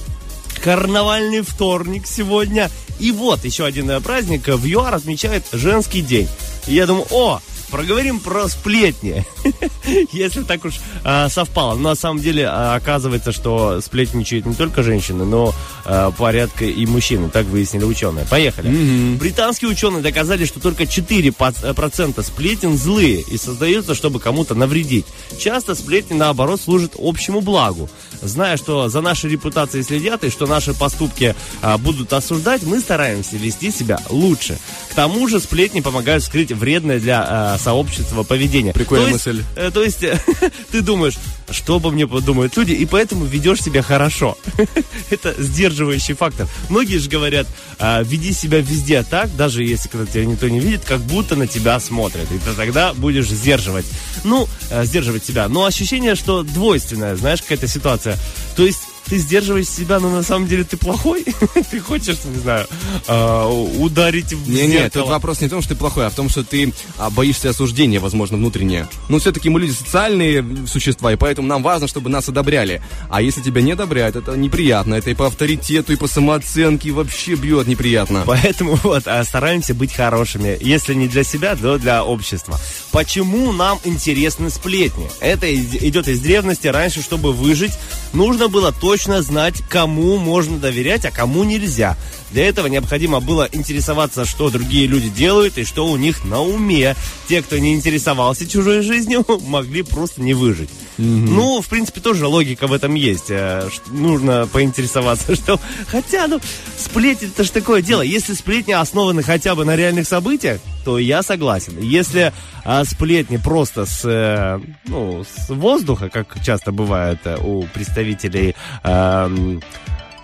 [0.63, 2.71] Карнавальный вторник сегодня.
[2.99, 4.49] И вот еще один э, праздник.
[4.49, 6.29] В ЮАР отмечает женский день.
[6.67, 7.41] И я думаю, о,
[7.71, 9.25] проговорим про сплетни.
[10.13, 11.75] Если так уж а, совпало.
[11.75, 15.55] Но на самом деле а, оказывается, что сплетничают не только женщины, но
[15.85, 17.31] а, порядка и мужчины.
[17.31, 18.27] Так выяснили ученые.
[18.27, 19.17] Поехали.
[19.17, 25.07] Британские ученые доказали, что только 4% сплетен злые и создаются, чтобы кому-то навредить.
[25.39, 27.89] Часто сплетни, наоборот, служат общему благу.
[28.21, 33.37] Зная, что за нашей репутацией следят и что наши поступки а, будут осуждать, мы стараемся
[33.37, 34.59] вести себя лучше.
[34.91, 38.73] К тому же сплетни помогают скрыть вредное для сообщества поведение.
[38.73, 39.45] Прикольная То есть, мысль.
[39.57, 40.19] э, то есть э,
[40.71, 41.15] ты думаешь,
[41.51, 44.37] что обо мне подумают люди, и поэтому ведешь себя хорошо.
[45.11, 46.47] Это сдерживающий фактор.
[46.69, 47.47] Многие же говорят,
[47.79, 51.47] а, веди себя везде так, даже если когда тебя никто не видит, как будто на
[51.47, 52.31] тебя смотрят.
[52.31, 53.87] И ты тогда будешь сдерживать.
[54.25, 55.49] Ну, э, сдерживать себя.
[55.49, 58.17] Но ощущение, что двойственное, знаешь, какая-то ситуация.
[58.57, 61.25] То есть ты сдерживаешь себя, но на самом деле ты плохой.
[61.71, 62.67] Ты хочешь, не знаю,
[63.07, 65.05] а, ударить в Не, не, зеркало.
[65.05, 67.51] тут вопрос не в том, что ты плохой, а в том, что ты а, боишься
[67.51, 68.89] осуждения, возможно, внутреннее.
[69.09, 72.83] Ну, все-таки мы люди социальные существа, и поэтому нам важно, чтобы нас одобряли.
[73.11, 74.95] А если тебя не одобряют, это неприятно.
[74.95, 78.25] Это и по авторитету, и по самооценке, и вообще бьет неприятно.
[78.27, 80.57] Поэтому вот а, стараемся быть хорошими.
[80.61, 82.59] Если не для себя, то для общества.
[82.93, 85.09] Почему нам интересны сплетни?
[85.21, 86.67] Это идет из древности.
[86.69, 87.73] Раньше, чтобы выжить,
[88.13, 91.97] нужно было точно знать, кому можно доверять, а кому нельзя.
[92.31, 96.95] Для этого необходимо было интересоваться, что другие люди делают и что у них на уме.
[97.29, 100.71] Те, кто не интересовался чужой жизнью, могли просто не выжить.
[100.99, 103.31] Ну, в принципе, тоже логика в этом есть.
[103.31, 105.61] Э, Нужно поинтересоваться, что...
[105.87, 106.41] Хотя, ну,
[106.77, 108.03] сплетни это же такое дело.
[108.03, 111.79] Если сплетни основаны хотя бы на реальных событиях, то я согласен.
[111.81, 112.33] Если
[112.65, 119.63] а, сплетни просто с, э, ну, с воздуха, как часто бывает э, у представителей эм,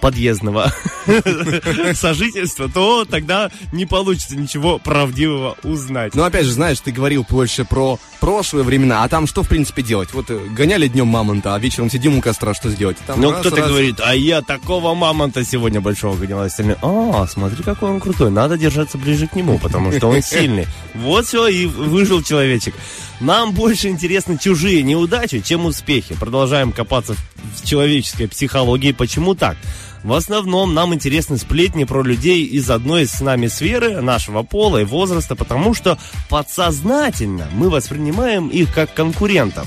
[0.05, 0.71] подъездного
[1.95, 6.15] сожительства, то тогда не получится ничего правдивого узнать.
[6.15, 9.83] Но опять же, знаешь, ты говорил больше про прошлые времена, а там что, в принципе,
[9.83, 10.13] делать?
[10.13, 12.99] Вот э, гоняли днем мамонта, а вечером сидим у костра, что сделать?
[13.17, 16.43] Ну, кто-то говорит, а я такого мамонта сегодня большого гонял.
[16.43, 20.67] остальные, а, смотри, какой он крутой, надо держаться ближе к нему, потому что он сильный.
[20.95, 22.75] Вот все, и выжил человечек.
[23.21, 26.15] Нам больше интересны чужие неудачи, чем успехи.
[26.15, 28.93] Продолжаем копаться в человеческой психологии.
[28.93, 29.57] Почему так?
[30.05, 34.85] В основном нам интересны сплетни про людей из одной с нами сферы, нашего пола и
[34.85, 35.99] возраста, потому что
[36.29, 39.67] подсознательно мы воспринимаем их как конкурентов.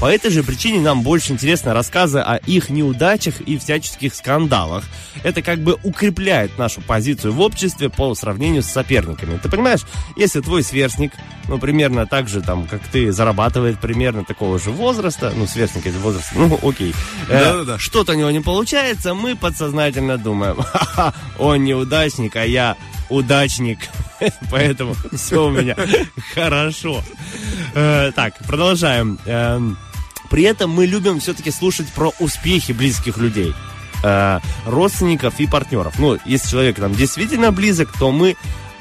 [0.00, 4.84] По этой же причине нам больше интересны рассказы о их неудачах и всяческих скандалах.
[5.22, 9.38] Это как бы укрепляет нашу позицию в обществе по сравнению с соперниками.
[9.38, 9.80] Ты понимаешь,
[10.16, 11.12] если твой сверстник,
[11.48, 15.96] ну, примерно так же, там, как ты, зарабатывает примерно такого же возраста, ну, сверстник из
[15.96, 16.94] возраста, ну, окей,
[17.28, 22.76] э, что-то у него не получается, мы подсознательно думаем, ха-ха, он неудачник, а я
[23.08, 23.78] удачник.
[24.50, 25.76] Поэтому все у меня
[26.34, 27.02] хорошо.
[27.74, 29.18] Э, Так, продолжаем.
[29.26, 29.76] Эм,
[30.30, 33.54] При этом мы любим все-таки слушать про успехи близких людей,
[34.02, 35.94] э, родственников и партнеров.
[35.98, 38.36] Ну, если человек нам действительно близок, то мы,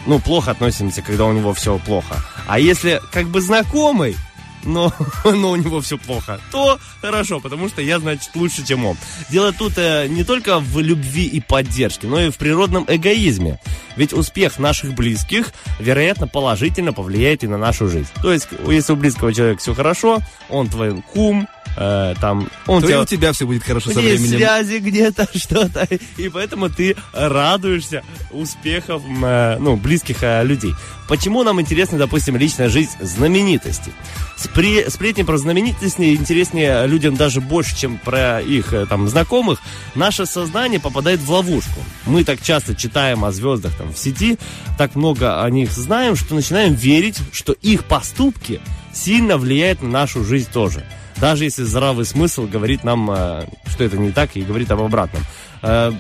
[0.06, 2.16] ну, плохо относимся, когда у него все плохо.
[2.48, 4.16] А если как бы знакомый,
[4.64, 4.94] но,
[5.26, 8.98] но у него все плохо, то хорошо, потому что я, значит, лучше, чем он.
[9.30, 13.60] Дело тут э, не только в любви и поддержке, но и в природном эгоизме.
[13.96, 18.10] Ведь успех наших близких, вероятно, положительно повлияет и на нашу жизнь.
[18.22, 21.48] То есть, если у близкого человека все хорошо, он твой кум,
[21.78, 24.38] э, там, он То тебя у тебя все будет хорошо со временем.
[24.38, 25.88] связи где-то, что-то.
[26.18, 30.74] И поэтому ты радуешься успехов э, ну, близких э, людей.
[31.08, 33.92] Почему нам интересна, допустим, личная жизнь знаменитостей?
[34.38, 39.60] Спре- сплетни про знаменитости интереснее людям даже больше, чем про их э, там знакомых.
[39.96, 41.80] Наше сознание попадает в ловушку.
[42.06, 44.38] Мы так часто читаем о звездах там в сети,
[44.78, 48.62] так много о них знаем, что начинаем верить, что их поступки
[48.94, 50.86] сильно влияют на нашу жизнь тоже.
[51.20, 55.24] Даже если здравый смысл говорит нам, э, что это не так, и говорит об обратном.
[55.62, 55.92] Э,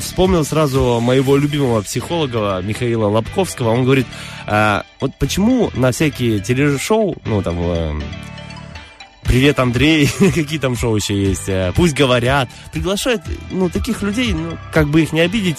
[0.00, 3.70] Вспомнил сразу моего любимого психолога Михаила Лобковского.
[3.70, 4.06] Он говорит,
[4.46, 8.02] э, вот почему на всякие телешоу, ну там,
[9.24, 14.88] Привет, Андрей, какие там шоу еще есть, пусть говорят, приглашают, ну, таких людей, ну, как
[14.88, 15.58] бы их не обидеть,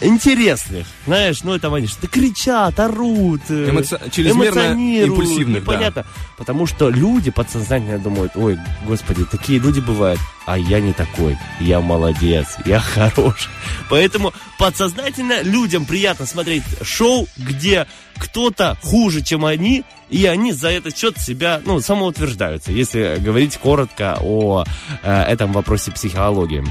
[0.00, 5.72] интересных, знаешь, ну, это они что кричат, орут, э, Эмоци- чрезмерно импульсивных, да.
[5.72, 6.06] непонятно,
[6.36, 11.80] потому что люди подсознательно думают, ой, господи, такие люди бывают, а я не такой, я
[11.80, 13.50] молодец, я хороший.
[13.88, 17.86] Поэтому подсознательно людям приятно смотреть шоу, где
[18.18, 24.18] кто-то хуже, чем они, и они за этот счет себя, ну, самоутверждаются, если говорить коротко
[24.20, 24.64] о
[25.02, 26.62] э, этом вопросе психологии.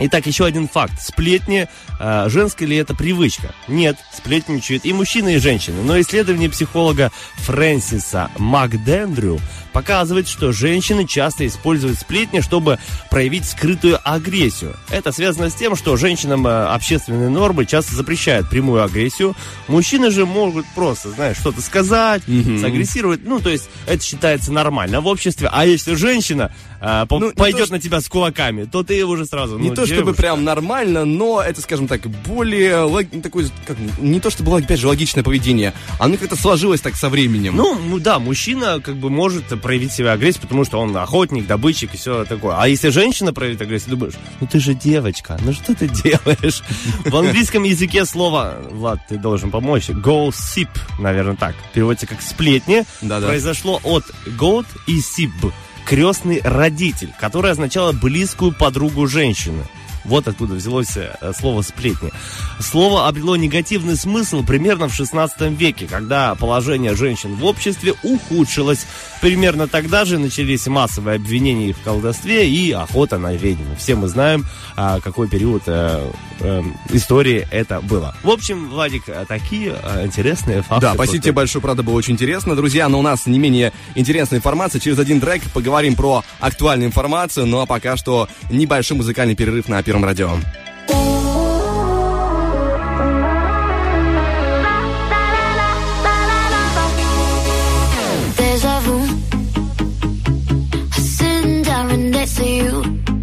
[0.00, 1.00] Итак, еще один факт.
[1.00, 1.68] Сплетни,
[2.00, 3.54] э, женская ли это привычка?
[3.68, 5.82] Нет, сплетничают и мужчины, и женщины.
[5.82, 9.40] Но исследование психолога Фрэнсиса МакДендрю
[9.72, 12.78] показывает, что женщины часто используют сплетни, чтобы
[13.10, 14.76] проявить скрытую агрессию.
[14.90, 19.34] Это связано с тем, что женщинам э, общественные нормы часто запрещают прямую агрессию.
[19.68, 23.20] Мужчины же могут просто, знаешь, что-то сказать, сагрессировать.
[23.24, 25.48] Ну, то есть это считается нормально в обществе.
[25.52, 29.58] А если женщина э, Ну, пойдет то, на тебя с кулаками, то ты уже сразу...
[29.58, 30.22] Не ну, то чтобы девушка.
[30.22, 34.88] прям нормально, но это, скажем так, более лог- такой, как, не то чтобы, опять же,
[34.88, 35.72] логичное поведение.
[35.98, 37.56] Оно как-то сложилось так со временем.
[37.56, 41.94] Ну, ну да, мужчина как бы может проявить себя агрессию, потому что он охотник, добытчик
[41.94, 42.56] и все такое.
[42.58, 46.62] А если женщина проявит агрессию, думаешь, ну ты же девочка, ну что ты делаешь?
[47.04, 50.68] В английском языке слово, Влад, ты должен помочь, gossip,
[50.98, 53.26] наверное так, переводится как сплетни, Да-да.
[53.28, 54.04] произошло от
[54.38, 55.52] goat и sip,
[55.84, 59.64] крестный родитель, которое означало близкую подругу женщины.
[60.04, 62.12] Вот откуда взялось э, слово «сплетни».
[62.60, 68.86] Слово обрело негативный смысл примерно в 16 веке, когда положение женщин в обществе ухудшилось.
[69.20, 73.74] Примерно тогда же начались массовые обвинения в колдовстве и охота на ведьм.
[73.78, 74.46] Все мы знаем,
[74.76, 78.14] а, какой период э, э, истории это было.
[78.22, 80.86] В общем, Владик, такие интересные факты.
[80.86, 82.54] Да, спасибо тебе большое, правда, было очень интересно.
[82.54, 84.80] Друзья, но у нас не менее интересная информация.
[84.80, 87.46] Через один трек поговорим про актуальную информацию.
[87.46, 90.30] Ну а пока что небольшой музыкальный перерыв на Первом радио.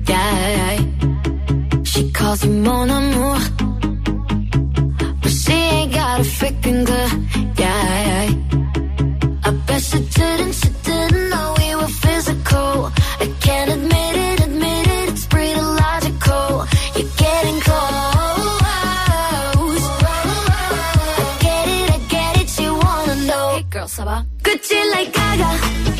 [0.07, 0.78] Yeah.
[2.13, 3.39] Calls you mon amour.
[5.22, 7.11] But she ain't got a freaking good.
[7.59, 8.22] Yeah.
[8.22, 8.61] I
[24.44, 25.91] Gucci like Gaga.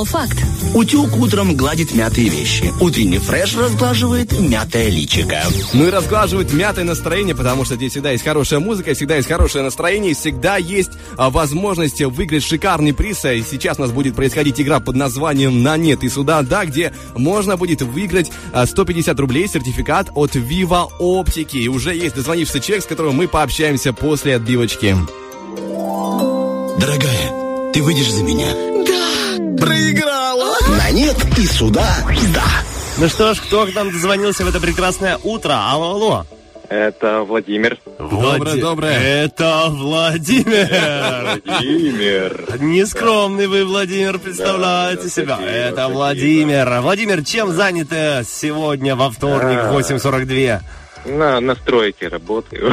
[0.00, 0.42] Но факт.
[0.74, 2.72] Утюг утром гладит мятые вещи.
[2.80, 5.42] Утренний фреш разглаживает мятое личико.
[5.74, 9.62] Ну и разглаживать мятое настроение, потому что здесь всегда есть хорошая музыка, всегда есть хорошее
[9.62, 13.26] настроение, всегда есть а, возможность выиграть шикарный приз.
[13.26, 16.94] И сейчас у нас будет происходить игра под названием «На нет и сюда», да, где
[17.14, 21.58] можно будет выиграть а, 150 рублей сертификат от Viva Оптики.
[21.58, 24.96] И уже есть дозвонившийся человек, с которым мы пообщаемся после отбивочки.
[26.78, 28.69] Дорогая, Ты выйдешь за меня?
[29.60, 30.54] Проиграла!
[30.68, 31.86] На нет и сюда
[32.34, 32.44] да.
[32.98, 35.54] Ну что ж, кто к нам дозвонился в это прекрасное утро?
[35.70, 36.26] Алло, алло.
[36.68, 37.78] Это Владимир.
[37.98, 39.24] Доброе, доброе.
[39.24, 41.40] Это Владимир.
[41.44, 42.58] Владимир.
[42.60, 45.38] Нескромный вы, Владимир, представляете Да, себя.
[45.42, 45.88] Это.
[45.88, 46.80] Владимир.
[46.80, 49.72] Владимир, чем заняты сегодня во вторник А.
[49.72, 50.60] в 8.42?
[51.04, 52.70] На настройке работаю.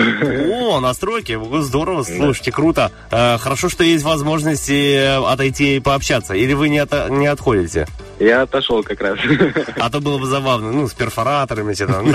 [0.51, 2.91] О, настройки, здорово, слушайте, круто.
[3.11, 6.33] Э, хорошо, что есть возможность и отойти и пообщаться.
[6.33, 7.87] Или вы не, ото- не отходите?
[8.19, 9.19] Я отошел как раз.
[9.79, 12.07] А то было бы забавно, ну, с перфораторами все там.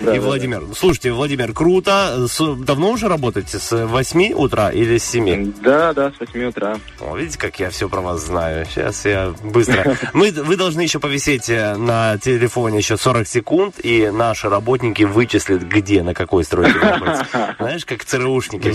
[0.00, 0.62] И Владимир.
[0.76, 2.26] Слушайте, Владимир, круто.
[2.58, 3.58] Давно уже работаете?
[3.58, 5.52] С 8 утра или с 7?
[5.62, 6.78] Да, да, с 8 утра.
[7.00, 8.66] О, видите, как я все про вас знаю.
[8.66, 9.96] Сейчас я быстро.
[10.12, 16.02] Мы, вы должны еще повисеть на телефоне еще 40 секунд, и наши работники вычислят, где,
[16.02, 16.78] на какой стройке.
[17.58, 18.72] Знаешь, как ЦРУшники,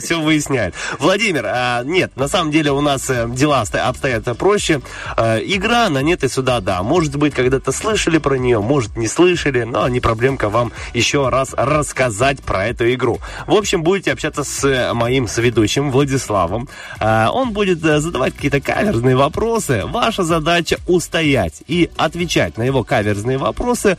[0.00, 0.74] все, выясняют.
[0.98, 1.44] Владимир,
[1.84, 4.80] нет, на самом деле у нас дела обстоят проще.
[5.24, 6.82] Э, игра на нет и сюда, да.
[6.82, 11.54] Может быть, когда-то слышали про нее, может, не слышали, но не проблемка вам еще раз
[11.56, 13.20] рассказать про эту игру.
[13.46, 16.68] В общем, будете общаться с э, моим соведущим Владиславом.
[17.00, 19.86] А, Он будет э, задавать какие-то каверзные вопросы.
[19.86, 23.96] Ваша задача устоять и отвечать на его каверзные вопросы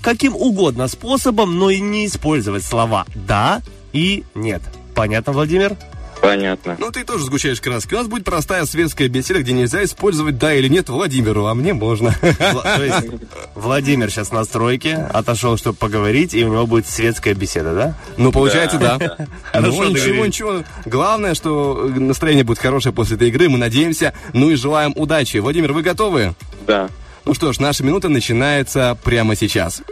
[0.00, 3.60] каким угодно способом, но и не использовать слова «да»
[3.92, 4.62] и «нет».
[4.94, 5.76] Понятно, Владимир?
[6.20, 6.76] Понятно.
[6.78, 7.94] Ну, ты тоже сгущаешь краски.
[7.94, 11.72] У нас будет простая светская беседа, где нельзя использовать «да» или «нет» Владимиру, а мне
[11.72, 12.08] можно.
[12.20, 13.06] Вла- То есть
[13.54, 17.94] Владимир сейчас на стройке, отошел, чтобы поговорить, и у него будет светская беседа, да?
[18.18, 18.98] Ну, получается, да.
[19.52, 20.62] Хорошо, Ну, ничего, ничего.
[20.84, 23.48] Главное, что настроение будет хорошее после этой игры.
[23.48, 24.12] Мы надеемся.
[24.34, 25.38] Ну и желаем удачи.
[25.38, 26.34] Владимир, вы готовы?
[26.66, 26.90] Да.
[27.24, 29.82] Ну что ж, наша минута начинается прямо сейчас.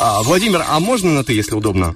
[0.00, 1.94] А, Владимир, а можно на «ты», если удобно?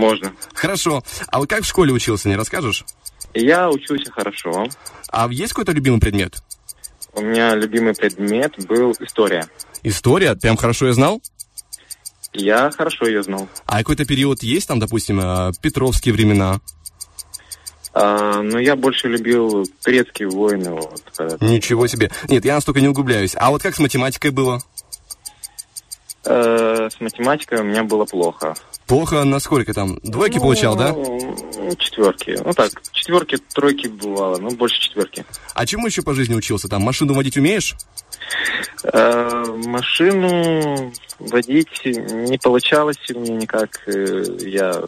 [0.00, 0.32] Можно.
[0.54, 1.02] Хорошо.
[1.28, 2.86] А вот как в школе учился, не расскажешь?
[3.34, 4.66] Я учусь хорошо.
[5.10, 6.42] А есть какой-то любимый предмет?
[7.12, 9.46] У меня любимый предмет был история.
[9.82, 10.34] История?
[10.36, 11.20] Прям хорошо я знал?
[12.32, 13.46] Я хорошо ее знал.
[13.66, 16.60] А какой-то период есть там, допустим, э, Петровские времена?
[17.92, 20.70] А, но я больше любил турецкие войны.
[20.70, 22.10] Вот, Ничего себе.
[22.28, 23.34] Нет, я настолько не углубляюсь.
[23.36, 24.62] А вот как с математикой было?
[26.24, 28.54] Э, с математикой у меня было плохо.
[28.90, 30.00] Плохо насколько там?
[30.02, 30.92] Двойки получал, да?
[30.92, 32.36] Ну, четверки.
[32.44, 35.24] Ну так, четверки, тройки бывало, ну больше четверки.
[35.54, 36.68] А чему еще по жизни учился?
[36.68, 37.76] Там машину водить умеешь?
[38.82, 43.80] Э, машину водить не получалось у меня никак.
[43.86, 44.82] э, Я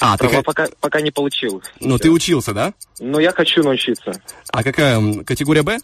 [0.00, 1.60] А, ты, права пока, пока не получил.
[1.80, 2.72] ну, ты учился, да?
[3.00, 4.12] Но я хочу научиться.
[4.52, 5.78] А какая категория Б?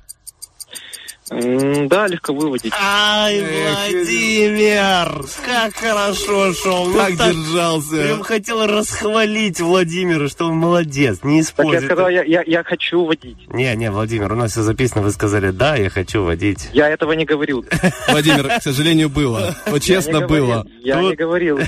[1.31, 2.73] Да, легко выводить.
[2.79, 5.25] Ай, Владимир!
[5.45, 6.87] Как хорошо шел!
[6.87, 7.97] Ну, Так держался.
[7.97, 11.85] Прям хотел расхвалить Владимира, что он молодец, не Так я использует.
[11.85, 13.39] сказал, я, я, я хочу водить.
[13.49, 16.69] Не, не, Владимир, у нас все записано, вы сказали, да, я хочу водить.
[16.75, 17.65] Я этого не говорил.
[18.09, 19.57] Владимир, к сожалению, было.
[19.67, 20.67] Вот честно было.
[20.83, 21.59] Я не говорил.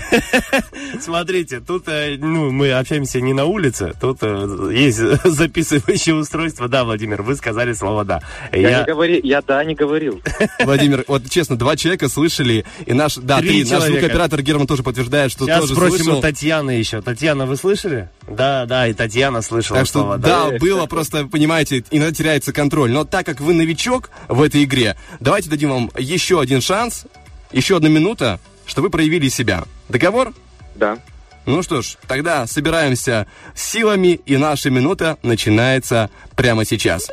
[1.00, 6.68] Смотрите, тут, э, ну, мы общаемся не на улице, тут э, есть записывающее устройство.
[6.68, 8.20] Да, Владимир, вы сказали слово «да».
[8.52, 9.20] Я, не говорил.
[9.22, 10.20] Я да, не говорил.
[10.61, 14.82] Владимир, вот честно, два человека слышали, и наш, да, Три три, наш звукооператор Герман тоже
[14.82, 16.18] подтверждает, что Сейчас тоже спросим слышал.
[16.18, 17.01] у Татьяны еще.
[17.03, 18.09] Татьяна, вы слышали?
[18.28, 20.59] Да, да, и Татьяна слышала Так что слово да, «да».
[20.59, 22.90] было просто, понимаете, иногда теряется контроль.
[22.90, 27.05] Но так как вы новичок в этой игре, давайте дадим вам еще один шанс,
[27.53, 29.64] еще одна минута, что вы проявили себя.
[29.88, 30.34] Договор?
[30.74, 30.99] Да.
[31.47, 37.09] Ну что ж, тогда собираемся с силами, и наша минута начинается прямо сейчас.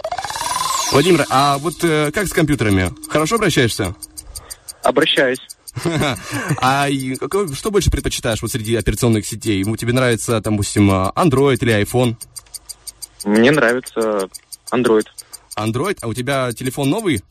[0.91, 2.91] Владимир, а вот э, как с компьютерами?
[3.09, 3.95] Хорошо обращаешься?
[4.83, 5.39] Обращаюсь.
[6.61, 6.87] А
[7.55, 9.63] что больше предпочитаешь вот среди операционных сетей?
[9.63, 12.15] Тебе нравится, там, допустим, Android или iPhone?
[13.25, 14.29] Мне нравится
[14.71, 15.05] Android.
[15.57, 15.97] Android?
[16.01, 17.23] А у тебя телефон новый?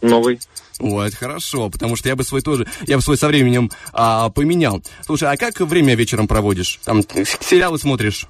[0.00, 0.38] Новый.
[0.78, 4.28] О, это хорошо, потому что я бы свой тоже, я бы свой со временем а,
[4.28, 4.82] поменял.
[5.04, 6.78] Слушай, а как время вечером проводишь?
[6.84, 8.26] Там с- сериалы смотришь?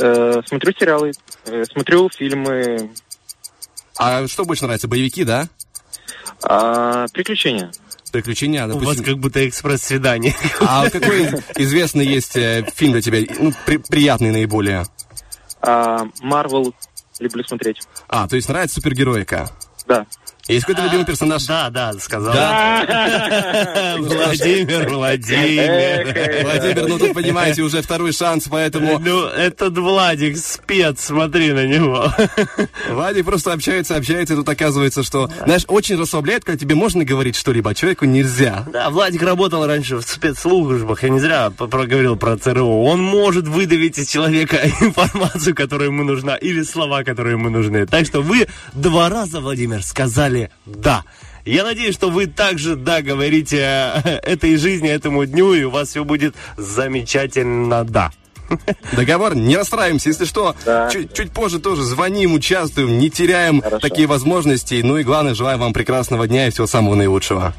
[0.00, 1.12] Э, смотрю сериалы,
[1.46, 2.90] э, смотрю фильмы.
[3.98, 5.48] А что больше нравится, боевики, да?
[6.42, 7.70] А, приключения.
[8.12, 9.04] Приключения, У вас допустим.
[9.04, 10.34] как будто экспресс-свидание.
[10.60, 11.26] А какой
[11.56, 14.86] известный есть э, фильм для тебя, ну, при- приятный наиболее?
[15.60, 16.74] А, Марвел
[17.18, 17.82] люблю смотреть.
[18.08, 19.50] А, то есть нравится супергероика?
[19.86, 20.06] Да.
[20.48, 21.44] Есть какой-то любимый персонаж?
[21.44, 22.32] Да, да, сказал.
[22.32, 23.96] Да.
[23.98, 26.44] Владимир, Владимир.
[26.44, 28.98] Владимир, ну тут, понимаете, уже второй шанс, поэтому...
[28.98, 32.12] Ну, этот Владик спец, смотри на него.
[32.90, 37.36] Владик просто общается, общается, и тут оказывается, что, знаешь, очень расслабляет, когда тебе можно говорить
[37.36, 38.66] что-либо, а человеку нельзя.
[38.72, 42.82] Да, Владик работал раньше в спецслужбах, я не зря проговорил про ЦРУ.
[42.84, 47.86] Он может выдавить из человека информацию, которая ему нужна, или слова, которые ему нужны.
[47.86, 50.29] Так что вы два раза, Владимир, сказали
[50.66, 51.04] «да».
[51.46, 53.58] Я надеюсь, что вы также «да» говорите
[54.22, 58.10] этой жизни, этому дню, и у вас все будет замечательно «да».
[58.92, 60.90] Договор, не расстраиваемся, если что, Да.
[60.90, 63.78] чуть, чуть позже тоже звоним, участвуем, не теряем Хорошо.
[63.88, 64.80] такие возможности.
[64.82, 67.54] Ну и главное, желаем вам прекрасного дня и всего самого наилучшего.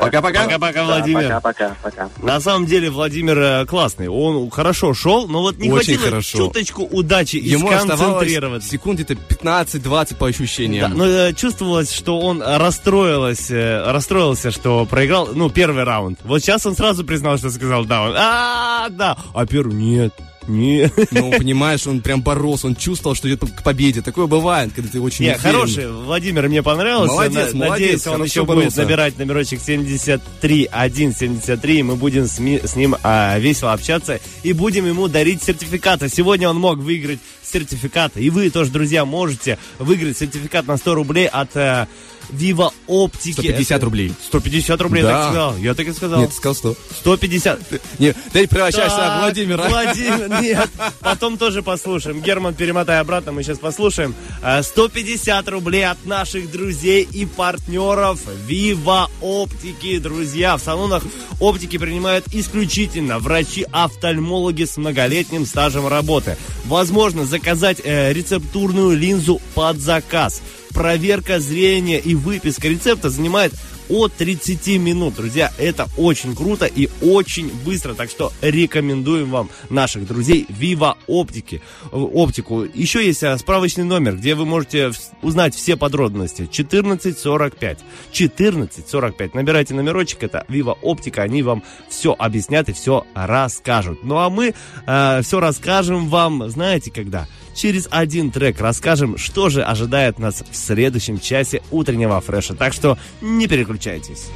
[0.00, 0.44] Пока-пока.
[0.44, 1.22] Пока-пока, Да, Владимир.
[1.40, 1.76] Пока-пока.
[1.82, 2.08] Пока.
[2.22, 6.38] На самом деле Владимир э, классный, он хорошо шел, но вот не Очень хватило хорошо.
[6.38, 8.68] чуточку удачи и Ему оставалось сконцентрироваться.
[8.70, 10.92] секунд где-то 15-20 по Да, ощущениям.
[10.96, 16.18] но э, чувствовалось, что он расстроилась, э, расстроился, что проиграл, ну, первый раунд.
[16.24, 18.02] Вот сейчас он сразу признал, что сказал да.
[18.02, 19.16] Он, а, да.
[19.34, 20.12] А первый нет,
[20.48, 20.92] нет.
[21.10, 24.00] Ну, понимаешь, он прям боролся, он чувствовал, что идет к победе.
[24.02, 25.42] Такое бывает, когда ты очень Не, уверен.
[25.42, 27.14] хороший, Владимир мне понравился.
[27.14, 28.66] Молодец, На- молодец, Надеюсь, он еще боролся.
[28.68, 34.52] будет набирать номерочек 73173, и мы будем с, ми- с ним а, весело общаться и
[34.52, 36.08] будем ему дарить сертификаты.
[36.08, 41.26] Сегодня он мог выиграть сертификат, и вы тоже, друзья, можете выиграть сертификат на 100 рублей
[41.26, 41.86] от э,
[42.30, 43.32] Viva Оптики.
[43.32, 44.12] 150 рублей.
[44.26, 45.08] 150 рублей, Да.
[45.10, 45.56] я так сказал.
[45.56, 46.20] Я так и сказал.
[46.20, 46.76] Нет, ты сказал 100.
[47.00, 47.60] 150.
[47.98, 49.68] Не, ты превращаешься Так, в Владимира.
[49.68, 50.70] Владимир, нет.
[51.00, 52.20] Потом тоже послушаем.
[52.20, 54.14] Герман, перемотай обратно, мы сейчас послушаем.
[54.42, 59.98] А, 150 рублей от наших друзей и партнеров Viva Оптики.
[59.98, 61.02] Друзья, в салонах
[61.40, 66.36] оптики принимают исключительно врачи-офтальмологи с многолетним стажем работы.
[66.66, 70.42] Возможно заказать э, рецептурную линзу под заказ.
[70.74, 73.54] Проверка зрения и выписка рецепта занимает
[73.88, 75.14] от 30 минут.
[75.14, 81.62] Друзья, это очень круто и очень быстро, так что рекомендуем вам наших друзей Viva Оптики,
[81.84, 82.64] э, Оптику.
[82.64, 86.42] Еще есть а, справочный номер, где вы можете узнать все подробности.
[86.42, 87.78] 1445.
[88.12, 89.34] 1445.
[89.34, 94.02] Набирайте номерочек, это Viva Оптика, они вам все объяснят и все расскажут.
[94.02, 94.54] Ну а мы
[94.84, 97.26] все расскажем вам, знаете когда?
[97.54, 102.54] Через один трек расскажем, что же ожидает нас в следующем часе утреннего фреша.
[102.54, 104.28] Так что не переключайтесь.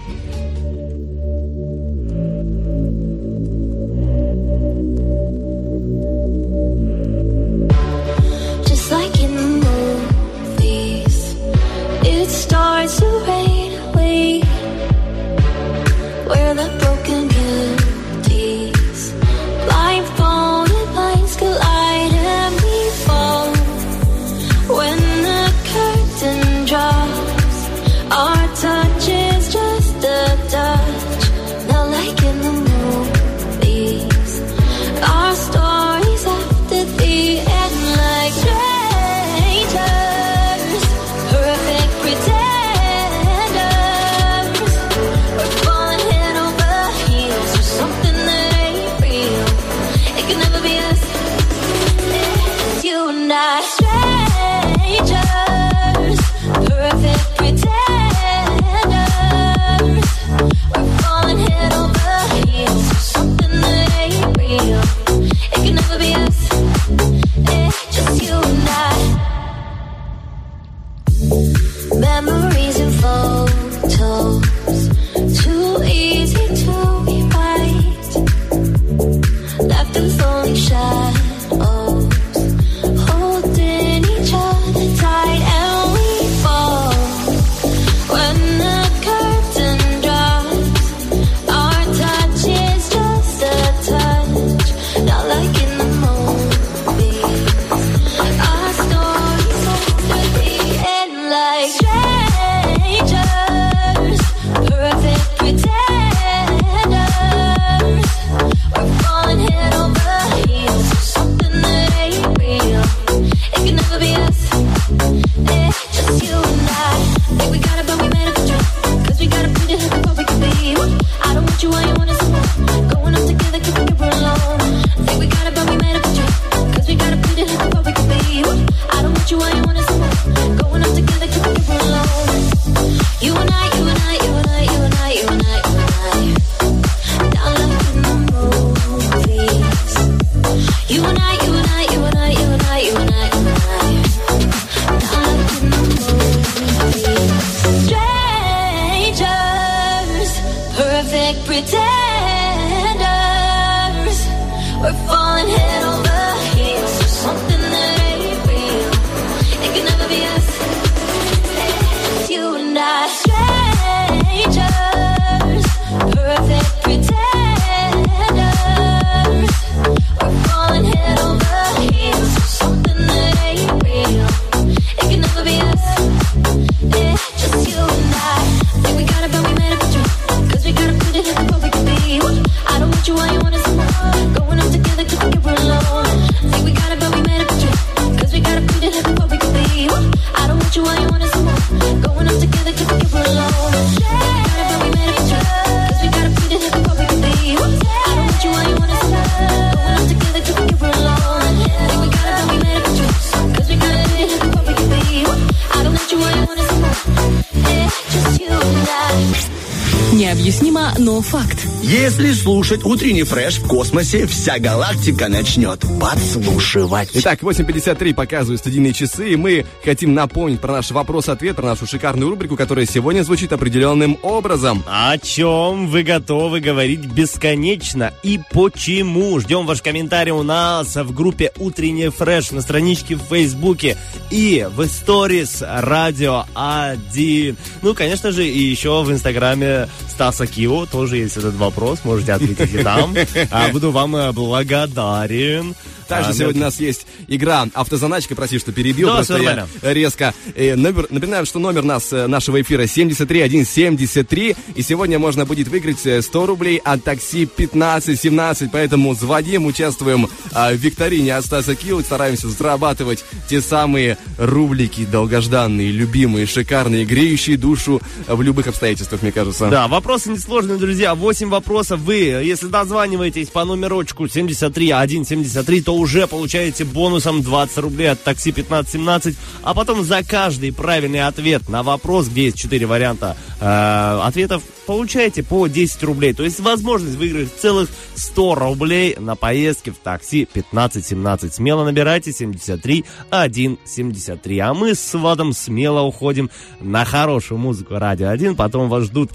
[210.29, 211.78] Необъяснимо, но факт.
[211.81, 217.11] Если слушать утренний фреш в космосе, вся галактика начнет подслушивать.
[217.14, 222.31] Итак, 8.53 показывают студийные часы, и мы хотим напомнить про наш вопрос-ответ, про нашу шикарную
[222.31, 224.83] рубрику, которая сегодня звучит определенным образом.
[224.89, 229.39] О чем вы готовы говорить бесконечно и почему?
[229.39, 233.97] Ждем ваш комментарий у нас в группе «Утренний фреш» на страничке в Фейсбуке
[234.31, 237.57] и в сторис «Радио 1».
[237.83, 241.68] Ну, конечно же, и еще в Инстаграме Стаса Кио тоже есть этот вопрос,
[242.05, 243.14] можете ответить и там.
[243.51, 245.75] А, Буду вам э, благодарен.
[246.09, 248.35] Также А, сегодня у нас есть игра «Автозаначка».
[248.35, 250.35] Прости, что перебил, Да, просто я резко.
[250.55, 254.57] Э, номер- напоминаю, что номер нас, э, нашего эфира 73173.
[254.75, 258.71] И сегодня можно будет выиграть э, 100 рублей от такси 1517.
[258.73, 262.01] Поэтому звоним, участвуем а, в викторине от Стаса Кио.
[262.01, 269.69] Стараемся зарабатывать те самые рублики долгожданные, любимые, шикарные, греющие душу в любых обстоятельствах, мне кажется.
[269.69, 271.15] Да, вопросы несложные, друзья.
[271.15, 272.01] 8 вопросов.
[272.01, 279.36] Вы, если дозваниваетесь по номерочку 73173, то уже получаете бонусом 20 рублей от такси 1517.
[279.62, 285.42] А потом за каждый правильный ответ на вопрос, где есть 4 варианта э, ответов, получаете
[285.42, 286.32] по 10 рублей.
[286.32, 291.55] То есть возможность выиграть целых 100 рублей на поездке в такси 1517.
[291.55, 294.59] Смело набирайте 73 173.
[294.61, 298.57] А мы с Вадом смело уходим на хорошую музыку Радио 1.
[298.57, 299.30] Потом вас ждут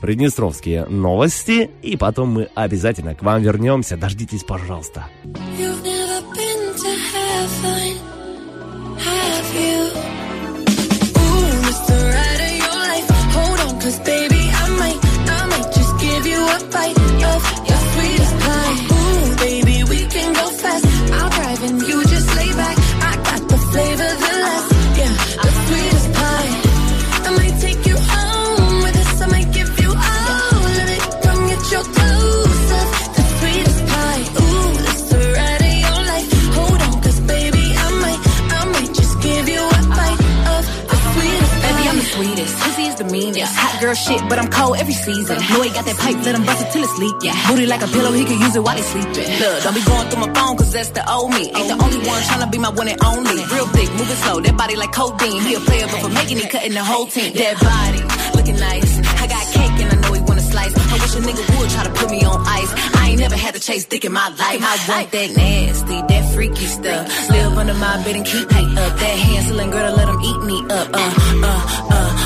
[0.00, 1.70] приднестровские новости.
[1.82, 3.96] И потом мы обязательно к вам вернемся.
[3.96, 5.06] Дождитесь, пожалуйста.
[6.18, 6.47] up
[43.38, 43.56] meanest.
[43.56, 45.36] Hot girl shit, but I'm cold every season.
[45.50, 47.14] Know he got that pipe, let him bust it till it's leak.
[47.22, 47.34] Yeah.
[47.48, 49.28] Booty like a pillow, he can use it while he's sleeping.
[49.38, 51.50] Look, don't be going through my phone, cause that's the old me.
[51.54, 53.38] Ain't the only one tryna be my one and only.
[53.54, 55.42] Real thick, moving slow, that body like codeine.
[55.42, 57.32] He a player, but for making it, cutting the whole team.
[57.34, 58.02] That body,
[58.36, 58.92] looking nice.
[59.22, 60.74] I got cake and I know he wanna slice.
[60.74, 62.72] I wish a nigga would try to put me on ice.
[63.00, 64.60] I ain't never had to chase dick in my life.
[64.62, 67.30] I want that nasty, that freaky stuff.
[67.30, 68.92] Live under my bed and keep me up.
[68.98, 70.88] That handling girl to let him eat me up.
[70.92, 72.17] Uh, uh, uh,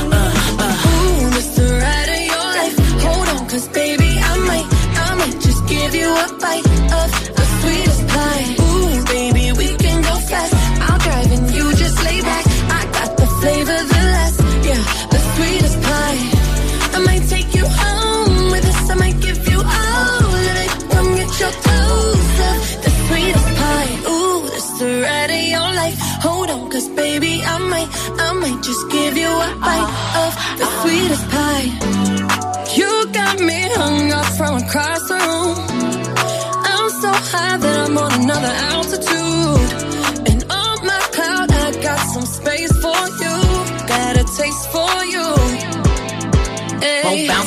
[3.52, 4.66] cause baby, I might,
[4.96, 7.41] I might just give you a bite of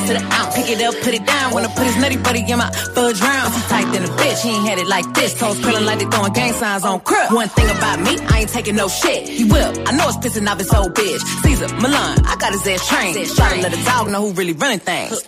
[0.07, 1.53] to the ounce, pick it up, put it down.
[1.53, 3.53] Wanna put his nutty buddy in my fudge round.
[3.53, 5.33] I'm tight than a bitch, he ain't had it like this.
[5.39, 7.31] Toes curling like they throwing gang signs on crib.
[7.31, 9.27] One thing about me, I ain't taking no shit.
[9.27, 11.21] He will, I know it's pissing off his old bitch.
[11.43, 13.15] Caesar, Milan, I got his ass trained.
[13.35, 15.23] Try to let a dog know who really running things.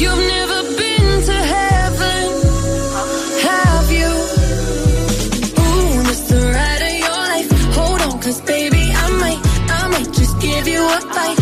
[0.00, 2.24] You've never been to heaven,
[3.48, 4.10] have you?
[5.62, 7.48] Ooh, this the ride of your life.
[7.76, 11.35] Hold on, cause baby, I might, I might just give you a bite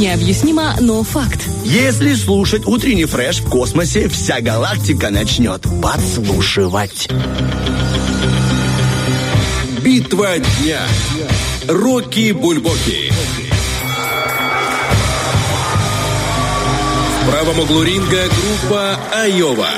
[0.00, 1.46] Необъяснимо, но факт.
[1.62, 7.10] Если слушать утренний фреш в космосе, вся галактика начнет подслушивать.
[9.82, 10.80] Битва дня.
[11.68, 13.12] Рокки Бульбоки.
[17.20, 19.68] В правом углу ринга группа Айова.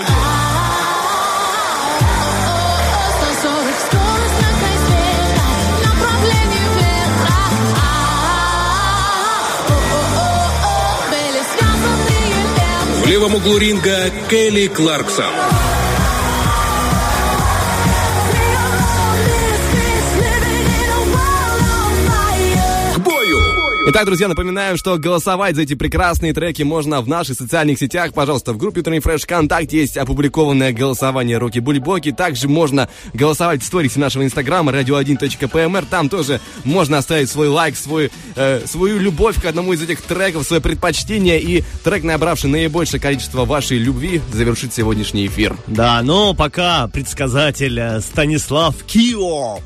[13.03, 15.25] В левом углу ринга Келли Кларксон.
[23.85, 28.15] Итак, друзья, напоминаю, что голосовать за эти прекрасные треки можно в наших социальных сетях.
[28.15, 32.13] Пожалуйста, в группе Утренний Фреш ВКонтакте есть опубликованное голосование Роки Бульбоки.
[32.13, 35.87] Также можно голосовать в сторисе нашего инстаграма radio1.pmr.
[35.91, 40.45] Там тоже можно оставить свой лайк, свой, э, свою любовь к одному из этих треков,
[40.45, 41.41] свое предпочтение.
[41.41, 45.57] И трек, набравший наибольшее количество вашей любви, завершит сегодняшний эфир.
[45.67, 49.59] Да, но пока предсказатель э, Станислав Кио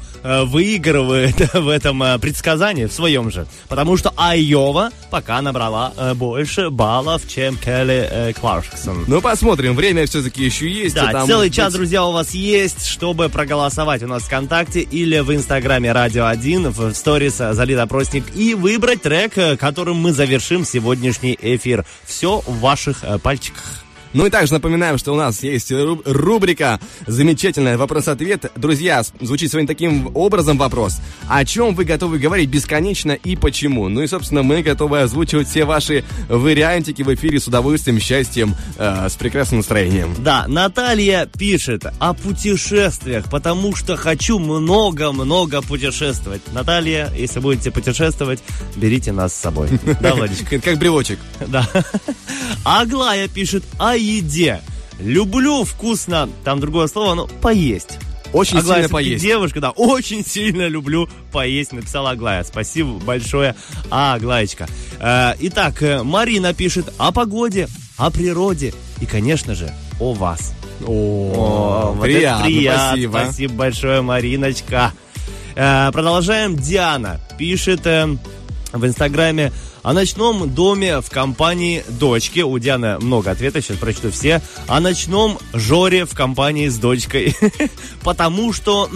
[0.44, 3.46] выигрывает в этом э, предсказании, в своем же.
[3.68, 9.04] Потому что Айова пока набрала э, больше баллов, чем Келли э, Кларксон.
[9.06, 9.74] Ну, посмотрим.
[9.74, 10.94] Время все-таки еще есть.
[10.94, 14.26] Да, и там целый быть- час, друзья, у вас есть, чтобы проголосовать у нас в
[14.26, 19.56] ВКонтакте или в Инстаграме Радио 1, в сторис э, залит опросник и выбрать трек, э,
[19.56, 21.84] которым мы завершим сегодняшний эфир.
[22.04, 23.85] Все в ваших э, пальчиках.
[24.16, 28.50] Ну и также напоминаем, что у нас есть ру- рубрика «Замечательная вопрос-ответ».
[28.56, 31.00] Друзья, звучит сегодня таким образом вопрос.
[31.28, 33.90] О чем вы готовы говорить бесконечно и почему?
[33.90, 39.06] Ну и, собственно, мы готовы озвучивать все ваши вариантики в эфире с удовольствием, счастьем, э,
[39.10, 40.14] с прекрасным настроением.
[40.20, 46.40] Да, Наталья пишет о путешествиях, потому что хочу много-много путешествовать.
[46.54, 48.38] Наталья, если будете путешествовать,
[48.76, 49.68] берите нас с собой.
[50.00, 50.58] Да, Владичка?
[50.58, 51.18] Как, брелочек.
[51.48, 51.68] Да.
[52.64, 54.60] Аглая пишет о еде.
[54.98, 57.98] Люблю вкусно, там другое слово, но поесть.
[58.32, 59.22] Очень Аглая сильно поесть.
[59.22, 62.44] Девушка, да, очень сильно люблю поесть, написала Аглая.
[62.44, 63.54] Спасибо большое,
[63.90, 64.66] Аглаечка.
[65.00, 70.54] Э, итак, э, Марина пишет о погоде, о природе и, конечно же, о вас.
[70.84, 72.88] О, вот это приятно, приятно.
[72.88, 73.12] спасибо.
[73.12, 74.92] Спасибо большое, Мариночка.
[75.54, 76.56] Э, продолжаем.
[76.56, 78.06] Диана пишет э,
[78.72, 79.52] в Инстаграме
[79.86, 82.40] о ночном доме в компании дочки.
[82.40, 84.42] У Дианы много ответов, сейчас прочту все.
[84.66, 87.36] О ночном Жоре в компании с дочкой.
[88.02, 88.90] Потому что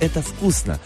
[0.00, 0.80] это вкусно.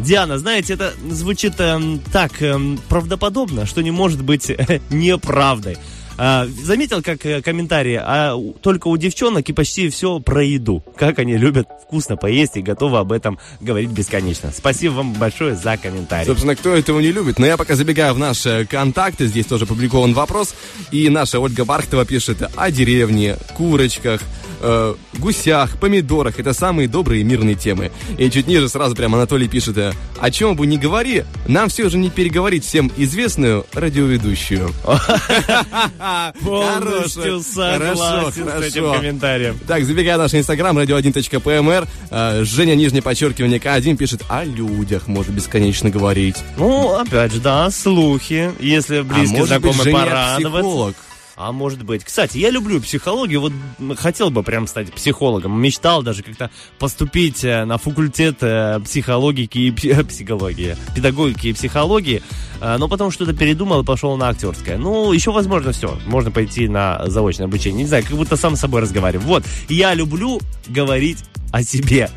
[0.00, 5.78] Диана, знаете, это звучит эм, так эм, правдоподобно, что не может быть э, неправдой.
[6.16, 10.84] А, заметил, как э, комментарии, а только у девчонок и почти все про еду.
[10.96, 14.52] Как они любят вкусно поесть и готовы об этом говорить бесконечно.
[14.56, 16.26] Спасибо вам большое за комментарий.
[16.26, 17.38] Собственно, кто этого не любит?
[17.38, 20.54] Но я пока забегаю в наши контакты, здесь тоже опубликован вопрос.
[20.90, 24.20] И наша Ольга Бархтова пишет о деревне, курочках,
[24.60, 26.38] э, гусях, помидорах.
[26.38, 27.90] Это самые добрые мирные темы.
[28.18, 31.88] И чуть ниже сразу прям Анатолий пишет, э, о чем бы ни говори, нам все
[31.88, 34.70] же не переговорить всем известную радиоведущую.
[36.42, 39.58] Полностью согласен с этим комментарием.
[39.66, 45.90] Так, забегая наш инстаграм, radio1.pmr, э, Женя, нижнее подчеркивание К1, пишет о людях, может бесконечно
[45.90, 46.36] говорить.
[46.56, 48.52] Ну, опять же, да, слухи.
[48.60, 50.94] Если близкие а знакомые Женя порадоваться.
[51.36, 52.04] А может быть.
[52.04, 53.40] Кстати, я люблю психологию.
[53.40, 53.52] Вот
[53.98, 55.60] хотел бы прям стать психологом.
[55.60, 56.48] Мечтал даже как-то
[56.78, 62.22] поступить э, на факультет э, психологики и пси- психологии, педагогики и психологии.
[62.60, 64.78] Э, Но потом что-то передумал и пошел на актерское.
[64.78, 65.98] Ну, еще возможно все.
[66.06, 67.82] Можно пойти на заочное обучение.
[67.82, 69.26] Не знаю, как будто сам с собой разговариваю.
[69.26, 69.44] Вот.
[69.68, 71.18] Я люблю говорить
[71.50, 72.10] о себе.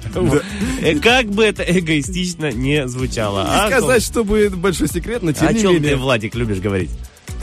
[0.82, 3.46] Э, Как бы это эгоистично не звучало.
[3.46, 5.92] Не А, сказать, чтобы большой секрет, но тем О не чем менее.
[5.92, 6.92] ты, Владик, любишь говорить?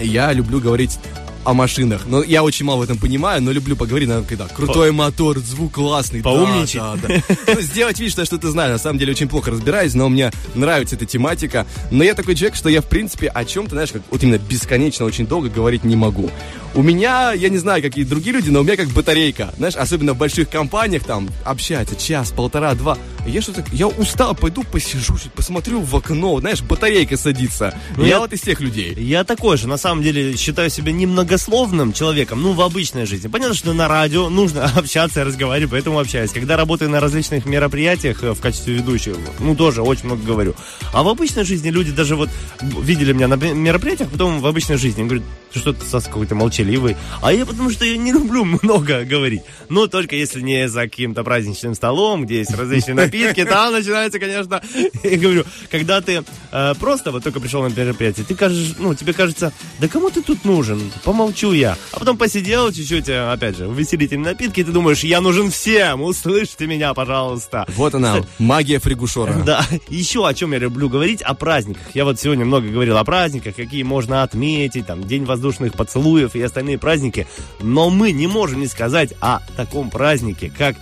[0.01, 0.99] Я люблю говорить
[1.45, 2.03] о машинах.
[2.07, 5.73] Но я очень мало в этом понимаю, но люблю поговорить, наверное, когда крутой мотор, звук
[5.75, 6.21] классный.
[6.21, 6.77] да, Поумничать.
[6.77, 7.23] Да, да.
[7.55, 8.73] Ну, сделать вид, что я что-то знаю.
[8.73, 11.67] На самом деле очень плохо разбираюсь, но мне нравится эта тематика.
[11.91, 15.05] Но я такой человек, что я, в принципе, о чем-то, знаешь, как вот именно бесконечно
[15.05, 16.31] очень долго говорить не могу.
[16.75, 19.55] У меня, я не знаю, какие другие люди, но у меня как батарейка.
[19.59, 22.99] Знаешь, особенно в больших компаниях там общаются час, полтора, два.
[23.27, 27.75] Я что-то, я устал, пойду посижу, посмотрю в окно, знаешь, батарейка садится.
[27.97, 28.93] Ну, я, я- вот из тех людей.
[28.99, 33.27] Я такой же, на самом деле, считаю себя немного многословным человеком, ну, в обычной жизни.
[33.27, 36.31] Понятно, что на радио нужно общаться и разговаривать, поэтому общаюсь.
[36.31, 40.55] Когда работаю на различных мероприятиях э, в качестве ведущего, ну, тоже очень много говорю.
[40.93, 42.31] А в обычной жизни люди даже вот
[42.63, 46.97] видели меня на мероприятиях, потом в обычной жизни говорят, ты что ты Сас какой-то молчаливый.
[47.23, 49.43] А я потому что я не люблю много говорить.
[49.69, 54.63] Но только если не за каким-то праздничным столом, где есть различные напитки, там начинается, конечно,
[55.03, 59.13] я говорю, когда ты э, просто вот только пришел на мероприятие, ты кажешь, ну, тебе
[59.13, 60.81] кажется, да кому ты тут нужен?
[61.25, 61.79] Помолчу я.
[61.93, 66.03] А потом посидел чуть-чуть, э, опять же, увеселительные напитки, и ты думаешь, я нужен всем,
[66.03, 67.65] услышьте меня, пожалуйста.
[67.77, 69.43] Вот она, магия Фригушора.
[69.43, 71.83] Да, еще о чем я люблю говорить, о праздниках.
[71.95, 76.43] Я вот сегодня много говорил о праздниках, какие можно отметить, там, День воздушных поцелуев и
[76.43, 77.27] остальные праздники.
[77.61, 80.77] Но мы не можем не сказать о таком празднике, как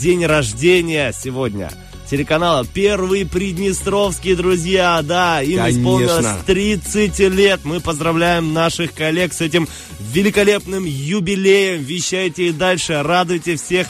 [0.00, 1.70] день рождения сегодня.
[2.10, 5.80] Телеканала Первый Приднестровский, друзья, да, им Конечно.
[5.80, 7.60] исполнилось 30 лет.
[7.64, 9.68] Мы поздравляем наших коллег с этим
[10.00, 11.82] великолепным юбилеем.
[11.82, 13.86] Вещайте и дальше, радуйте всех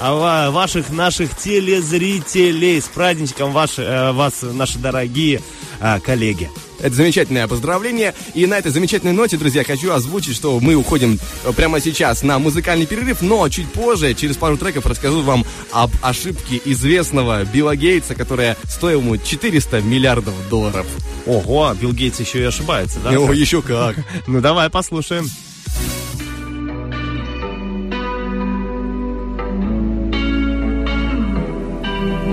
[0.00, 2.80] а ва- ваших наших телезрителей.
[2.80, 5.42] С праздничком ваши, э, вас, наши дорогие
[5.80, 6.48] э, коллеги.
[6.80, 8.14] Это замечательное поздравление.
[8.34, 12.38] И на этой замечательной ноте, друзья, хочу озвучить, что мы уходим э, прямо сейчас на
[12.38, 18.14] музыкальный перерыв, но чуть позже, через пару треков, расскажу вам об ошибке известного Билла Гейтса,
[18.14, 20.86] которая стоила ему 400 миллиардов долларов.
[21.26, 23.10] Ого, Билл Гейтс еще и ошибается, да?
[23.10, 23.96] О, еще как.
[24.26, 25.28] Ну давай послушаем.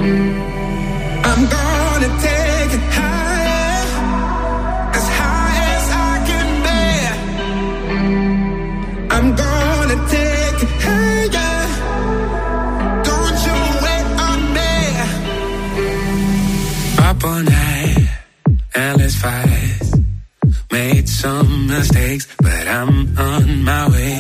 [0.06, 0.55] I'm
[21.26, 24.14] some mistakes, but I'm on my way.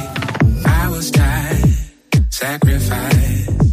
[0.65, 1.69] I was tired,
[2.32, 3.65] sacrifice.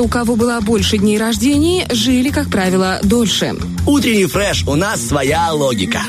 [0.00, 3.52] Те, у кого было больше дней рождений, жили, как правило, дольше.
[3.86, 6.00] Утренний фреш, у нас своя логика.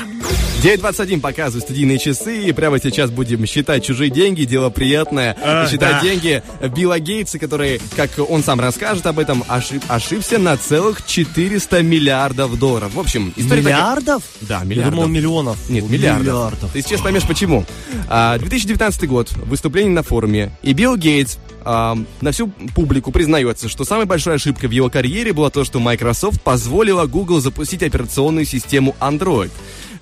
[0.62, 5.36] 9.21 показывают студийные часы, и прямо сейчас будем считать чужие деньги, дело приятное.
[5.42, 6.00] А, считать да.
[6.00, 6.40] деньги
[6.74, 12.56] Билла Гейтса, который, как он сам расскажет об этом, ошиб- ошибся на целых 400 миллиардов
[12.60, 12.94] долларов.
[12.94, 14.22] В общем, история такая- Миллиардов?
[14.42, 14.94] Да, Я миллиардов.
[14.94, 15.56] думал, миллионов.
[15.68, 16.22] Нет, миллиардов.
[16.26, 16.70] Миллиардов.
[16.72, 17.64] Ты сейчас поймешь почему.
[18.08, 23.84] А, 2019 год, выступление на форуме, и Билл Гейтс а, на всю публику признается, что
[23.84, 28.94] самой большой ошибкой в его карьере было то, что Microsoft позволила Google запустить операционную систему
[29.00, 29.50] Android.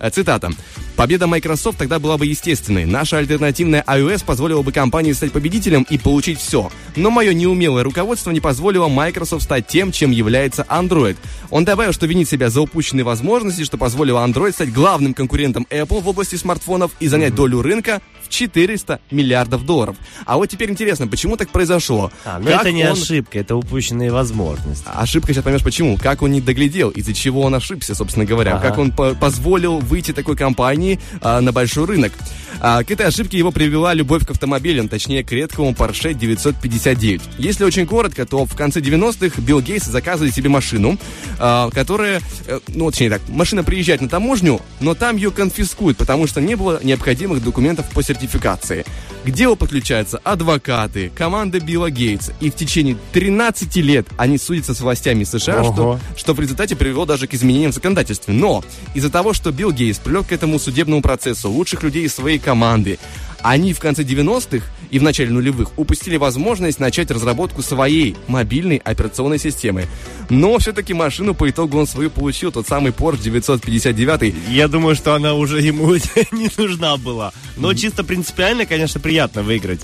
[0.00, 0.50] Э, Цитата.
[0.96, 2.84] Победа Microsoft тогда была бы естественной.
[2.84, 6.70] Наша альтернативная iOS позволила бы компании стать победителем и получить все.
[6.96, 11.16] Но мое неумелое руководство не позволило Microsoft стать тем, чем является Android.
[11.50, 16.00] Он добавил, что винит себя за упущенные возможности, что позволило Android стать главным конкурентом Apple
[16.00, 19.96] в области смартфонов и занять долю рынка 400 миллиардов долларов.
[20.24, 22.10] А вот теперь интересно, почему так произошло?
[22.24, 24.84] А, ну Как это не он- ошибка, это упущенные возможности.
[24.86, 25.98] Ошибка, сейчас поймешь почему.
[25.98, 28.54] Как он не доглядел, из-за чего он ошибся, собственно говоря.
[28.56, 28.68] Ага.
[28.68, 32.12] Как он по- позволил выйти такой компании а, на большой рынок.
[32.60, 37.20] А, к этой ошибке его привела любовь к автомобилям, точнее к редкому Porsche 959.
[37.38, 40.98] Если очень коротко, то в конце 90-х Билл Гейтс заказывает себе машину,
[41.38, 46.26] а, которая, э, ну, точнее так, машина приезжает на таможню, но там ее конфискуют, потому
[46.26, 48.84] что не было необходимых документов по сертификации.
[49.24, 54.80] К делу подключаются адвокаты, команда Билла Гейтса, и в течение 13 лет они судятся с
[54.80, 58.32] властями США, что, что в результате привело даже к изменениям в законодательстве.
[58.32, 58.64] Но
[58.94, 62.98] из-за того, что Билл Гейтс привлек к этому судебному процессу лучших людей из своей команды,
[63.42, 69.38] они в конце 90-х и в начале нулевых упустили возможность начать разработку своей мобильной операционной
[69.38, 69.86] системы.
[70.28, 74.34] Но все-таки машину по итогу он свою получил, тот самый Porsche 959.
[74.50, 75.94] Я думаю, что она уже ему
[76.32, 77.32] не нужна была.
[77.56, 79.80] Но чисто принципиально, конечно, приятно выиграть.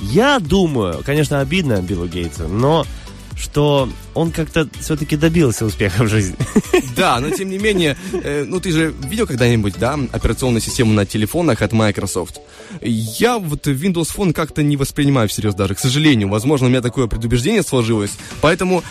[0.00, 2.86] Я думаю, конечно, обидно Биллу Гейтсу, но
[3.38, 6.36] что он как-то все-таки добился успеха в жизни.
[6.96, 11.06] Да, но тем не менее, э, ну ты же видел когда-нибудь, да, операционную систему на
[11.06, 12.40] телефонах от Microsoft?
[12.82, 16.28] Я вот Windows Phone как-то не воспринимаю всерьез даже, к сожалению.
[16.28, 18.12] Возможно, у меня такое предубеждение сложилось.
[18.40, 18.82] Поэтому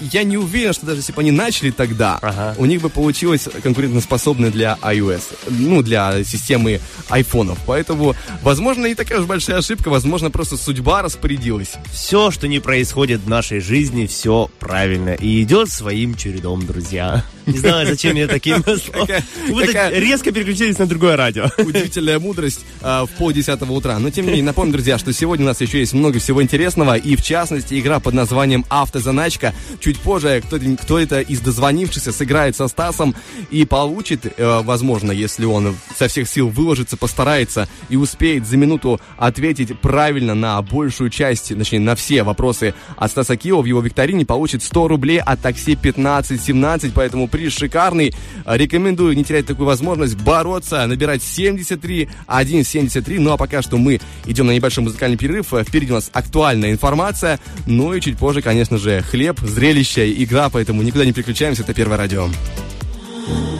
[0.00, 4.50] я не уверен, что даже если бы они начали тогда, у них бы получилось конкурентоспособное
[4.50, 7.58] для iOS, ну, для системы айфонов.
[7.66, 11.72] Поэтому, возможно, не такая уж большая ошибка, возможно, просто судьба распорядилась.
[11.92, 15.14] Все, что не происходит в нашей жизни, все правильно.
[15.14, 17.24] И идет своим чередом, друзья.
[17.46, 18.62] Не знаю, зачем я таким
[19.66, 21.48] такая- резко переключились на другое радио.
[21.58, 23.98] Удивительная мудрость а, в полдесятого утра.
[23.98, 26.96] Но тем не менее, напомню, друзья, что сегодня у нас еще есть много всего интересного.
[26.96, 29.54] И в частности, игра под названием «Автозаначка».
[29.86, 33.14] Чуть позже кто, кто это из дозвонившихся сыграет со Стасом
[33.52, 39.00] и получит, э, возможно, если он со всех сил выложится, постарается и успеет за минуту
[39.16, 44.26] ответить правильно на большую часть, точнее, на все вопросы от Стаса Киева в его викторине,
[44.26, 46.92] получит 100 рублей от такси 1517.
[46.92, 48.12] Поэтому приз шикарный.
[48.44, 53.20] Рекомендую не терять такую возможность бороться, набирать 73 173.
[53.20, 55.46] Ну а пока что мы идем на небольшой музыкальный перерыв.
[55.46, 57.38] Впереди у нас актуальная информация.
[57.66, 60.48] Ну и чуть позже, конечно же, хлеб, зрелище, игра.
[60.50, 61.62] Поэтому никуда не переключаемся.
[61.62, 62.28] Это Первое радио.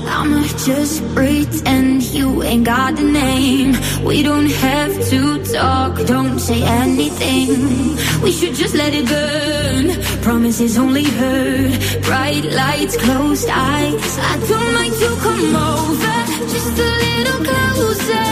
[0.09, 3.77] I'ma just pretend you ain't got a name.
[4.05, 7.97] We don't have to talk, don't say anything.
[8.23, 9.87] We should just let it burn.
[10.23, 12.03] Promises only hurt.
[12.03, 14.19] Bright lights, closed eyes.
[14.19, 16.17] I don't mind to come over,
[16.55, 18.27] just a little closer.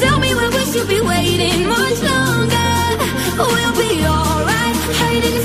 [0.00, 2.72] Tell me where we should be waiting much longer.
[3.38, 5.39] We'll be alright, hiding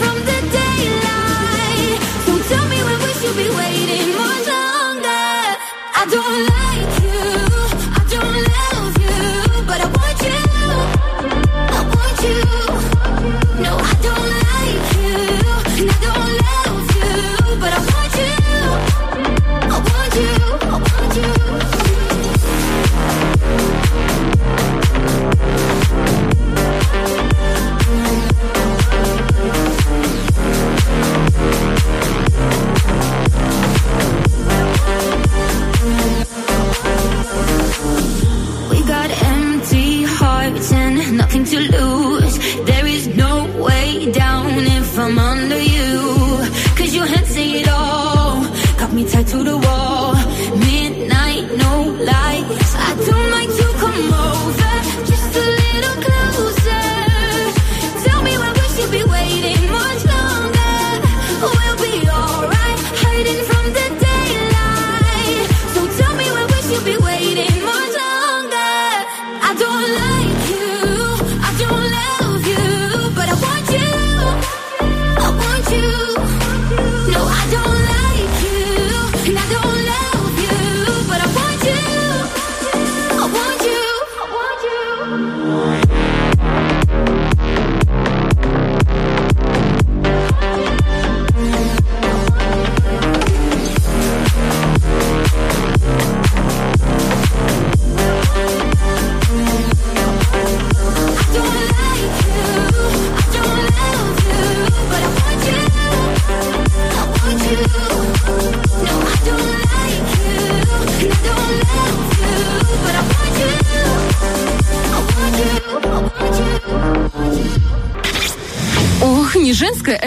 [49.35, 49.94] to the wall.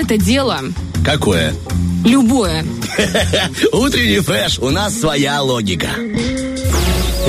[0.09, 0.61] Это дело.
[1.05, 1.53] Какое?
[2.03, 2.65] Любое.
[3.73, 5.91] Утренний фреш, у нас своя логика.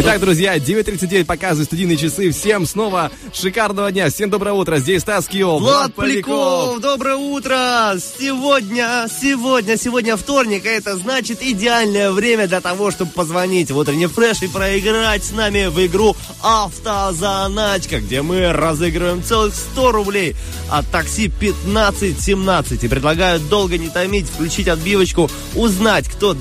[0.02, 2.32] Итак, друзья, 9.39 показывают студийные часы.
[2.32, 4.10] Всем снова шикарного дня.
[4.10, 4.78] Всем доброе утро.
[4.78, 7.98] Здесь Стас Киев, Влад Поляков, доброе утро!
[8.18, 14.08] Сегодня, сегодня, сегодня вторник, а это значит идеальное время для того, чтобы позвонить в утренний
[14.08, 20.34] фреш и проиграть с нами в игру «Автозаначка», где мы разыгрываем целых 100 рублей
[20.72, 22.86] от такси 1517.
[22.86, 26.34] И предлагаю долго не томить, включить отбивочку, узнать, кто,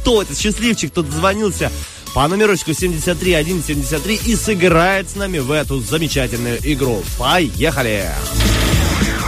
[0.00, 1.70] кто этот счастливчик, кто дозвонился
[2.16, 7.02] по номерочку 73173 и сыграет с нами в эту замечательную игру.
[7.18, 8.06] Поехали!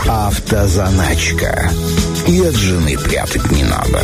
[0.07, 1.69] Автозаначка.
[2.27, 4.01] И от жены прятать не надо.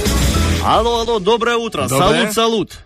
[0.64, 1.88] Алло, алло, доброе утро.
[1.88, 2.32] Доброе.
[2.32, 2.78] Салут, салут.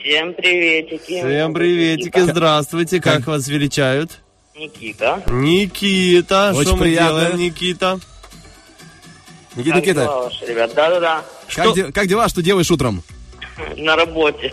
[0.00, 1.18] Всем приветики.
[1.18, 3.00] Всем приветики, здравствуйте.
[3.00, 4.20] Как вас величают?
[4.54, 5.20] Никита.
[5.26, 6.52] Никита.
[6.54, 7.20] Очень Что мы приятно.
[7.22, 7.98] делаем, Никита?
[9.56, 10.74] Никита, Как Никита, дела ваши, ребят?
[10.76, 11.24] Да-да-да.
[11.52, 13.02] как, де- как дела, что делаешь утром?
[13.76, 14.52] На работе.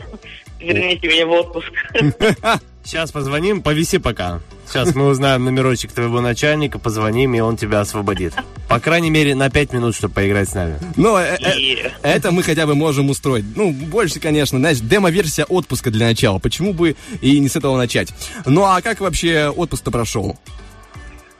[0.59, 1.71] Верните меня в отпуск.
[2.83, 4.39] Сейчас позвоним, повиси пока.
[4.65, 8.33] Сейчас мы узнаем номерочек твоего начальника, позвоним, и он тебя освободит.
[8.69, 10.79] По крайней мере, на 5 минут, чтобы поиграть с нами.
[10.95, 13.45] Ну, э- э- это мы хотя бы можем устроить.
[13.55, 16.39] Ну, больше, конечно, знаешь, демо-версия отпуска для начала.
[16.39, 18.13] Почему бы и не с этого начать?
[18.45, 20.37] Ну, а как вообще отпуск-то прошел?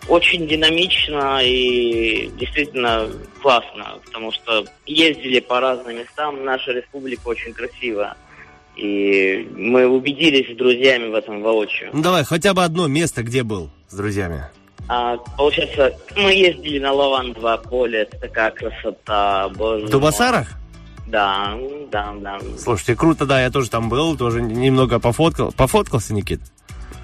[0.07, 3.09] очень динамично и действительно
[3.41, 6.45] классно, потому что ездили по разным местам.
[6.45, 8.15] Наша республика очень красивая.
[8.77, 11.89] И мы убедились с друзьями в этом воочию.
[11.93, 14.43] Ну давай, хотя бы одно место, где был с друзьями.
[14.87, 19.89] А, получается, мы ездили на Лавандово поле, это такая красота, боже В.
[19.89, 20.47] Дубасарах?
[21.07, 21.57] Да,
[21.91, 22.37] да, да.
[22.59, 25.51] Слушайте, круто, да, я тоже там был, тоже немного пофоткал.
[25.51, 26.41] Пофоткался, Никит?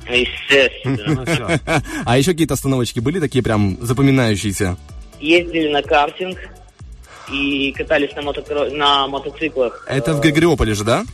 [0.10, 1.04] Естественно.
[1.08, 1.60] Ну все.
[2.06, 4.78] А еще какие-то остановочки были такие прям запоминающиеся?
[5.20, 6.38] Ездили на картинг
[7.32, 9.86] и катались на, мотокро- на мотоциклах.
[9.90, 11.06] Это в Григориополе же, да?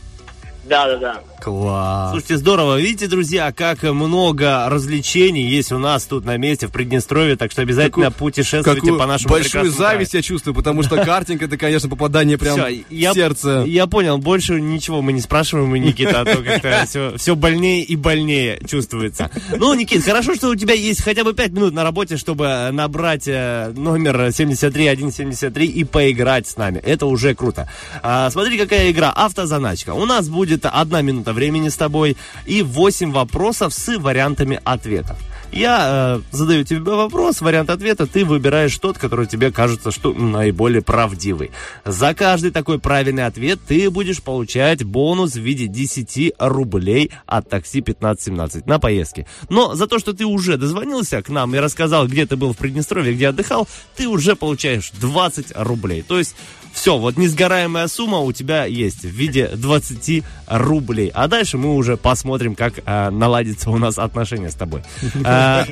[0.64, 1.20] Да, да, да.
[1.40, 2.10] Класс.
[2.10, 2.78] Слушайте, здорово.
[2.78, 7.62] Видите, друзья, как много развлечений есть у нас тут на месте в Приднестровье, так что
[7.62, 9.72] обязательно путешествуйте Какую по нашему большую краю.
[9.72, 12.60] зависть я чувствую, потому что картинг это, конечно, попадание прям
[12.90, 13.64] я, в сердце.
[13.66, 17.82] Я понял, больше ничего мы не спрашиваем у Никита, а то как-то все, все больнее
[17.82, 19.30] и больнее чувствуется.
[19.56, 23.26] Ну, Никит, хорошо, что у тебя есть хотя бы 5 минут на работе, чтобы набрать
[23.26, 26.78] э, номер 73173 и поиграть с нами.
[26.78, 27.68] Это уже круто.
[28.02, 29.10] А, смотри, какая игра.
[29.10, 29.94] Автозаначка.
[29.94, 35.16] У нас будет одна минута времени с тобой и 8 вопросов с вариантами ответов.
[35.52, 40.80] Я э, задаю тебе вопрос, вариант ответа, ты выбираешь тот, который тебе кажется, что наиболее
[40.80, 41.50] правдивый.
[41.84, 47.80] За каждый такой правильный ответ ты будешь получать бонус в виде 10 рублей от такси
[47.80, 49.26] 1517 на поездке.
[49.48, 52.56] Но за то, что ты уже дозвонился к нам и рассказал, где ты был в
[52.56, 53.66] Приднестровье, где отдыхал,
[53.96, 56.02] ты уже получаешь 20 рублей.
[56.02, 56.36] То есть
[56.72, 61.10] все, вот несгораемая сумма у тебя есть в виде 20 рублей.
[61.14, 64.82] А дальше мы уже посмотрим, как э, наладится у нас отношения с тобой.
[65.24, 65.64] Э,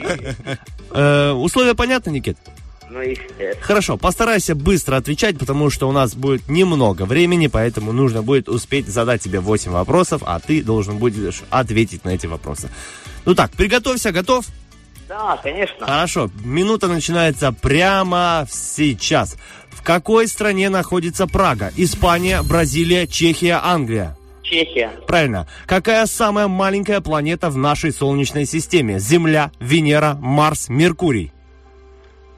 [0.91, 2.37] э, Условия понятны, Никит?
[2.91, 3.55] Ну, естественно.
[3.61, 8.89] Хорошо, постарайся быстро отвечать, потому что у нас будет немного времени, поэтому нужно будет успеть
[8.89, 12.71] задать тебе 8 вопросов, а ты должен будешь ответить на эти вопросы.
[13.25, 14.47] Ну так, приготовься, готов?
[15.09, 15.87] Да, конечно.
[15.87, 19.37] Хорошо, минута начинается прямо сейчас.
[19.71, 21.71] В какой стране находится Прага?
[21.77, 24.17] Испания, Бразилия, Чехия, Англия?
[24.43, 24.91] Чехия.
[25.07, 25.47] Правильно.
[25.67, 28.99] Какая самая маленькая планета в нашей Солнечной системе?
[28.99, 31.33] Земля, Венера, Марс, Меркурий?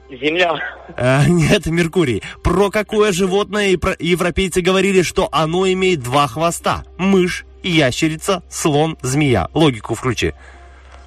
[0.09, 0.55] Земля.
[0.97, 2.21] Э, нет, Меркурий.
[2.43, 6.83] Про какое животное и про- европейцы говорили, что оно имеет два хвоста?
[6.97, 9.47] Мышь, ящерица, слон, змея.
[9.53, 10.33] Логику включи.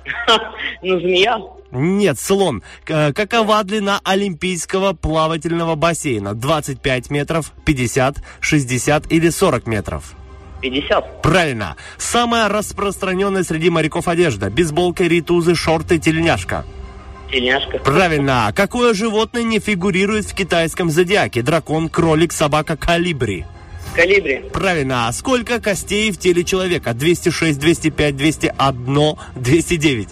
[0.83, 1.39] Ну, змея.
[1.75, 2.63] Нет, слон.
[2.85, 6.35] К- Какова длина Олимпийского плавательного бассейна?
[6.35, 10.13] 25 метров, 50, 60 или 40 метров?
[10.63, 11.21] 50.
[11.21, 11.77] Правильно.
[11.99, 14.49] Самая распространенная среди моряков одежда.
[14.51, 16.65] Бейсболка, ритузы, шорты, тельняшка.
[17.31, 17.79] Тельняшка.
[17.79, 18.51] Правильно.
[18.55, 21.43] Какое животное не фигурирует в китайском зодиаке?
[21.43, 23.45] Дракон, кролик, собака, калибри.
[23.95, 24.45] Калибри.
[24.53, 25.09] Правильно.
[25.09, 26.95] А сколько костей в теле человека?
[26.95, 30.09] 206, 205, 201, 209.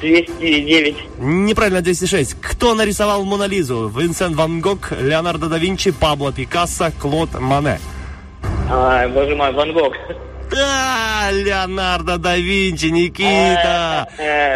[0.00, 0.96] 209.
[1.18, 2.36] Неправильно, 206.
[2.40, 3.88] Кто нарисовал Мона Лизу?
[3.88, 7.80] Винсент Ван Гог, Леонардо да Винчи, Пабло Пикассо, Клод Мане.
[8.70, 9.94] Ай, боже мой, Ван Гог.
[10.50, 14.08] Да, Леонардо да Винчи, Никита.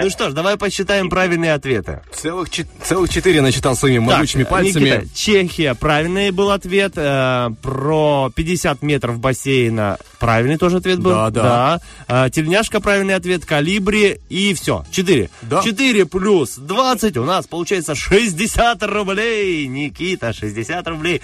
[0.03, 2.01] Ну что ж, давай посчитаем правильные ответы.
[2.15, 2.49] Целых,
[2.85, 4.85] целых четыре начитал своими могучими Так, пальцами.
[4.85, 6.93] Никита, Чехия, правильный был ответ.
[6.97, 11.11] Э, про 50 метров бассейна правильный тоже ответ был.
[11.11, 11.81] Да, да.
[12.09, 13.45] Э, тельняшка, правильный ответ.
[13.45, 14.85] Калибри и все.
[14.91, 15.31] 4.
[15.43, 15.63] Да.
[15.63, 19.67] 4 плюс 20 у нас получается 60 рублей.
[19.67, 21.21] Никита, 60 рублей.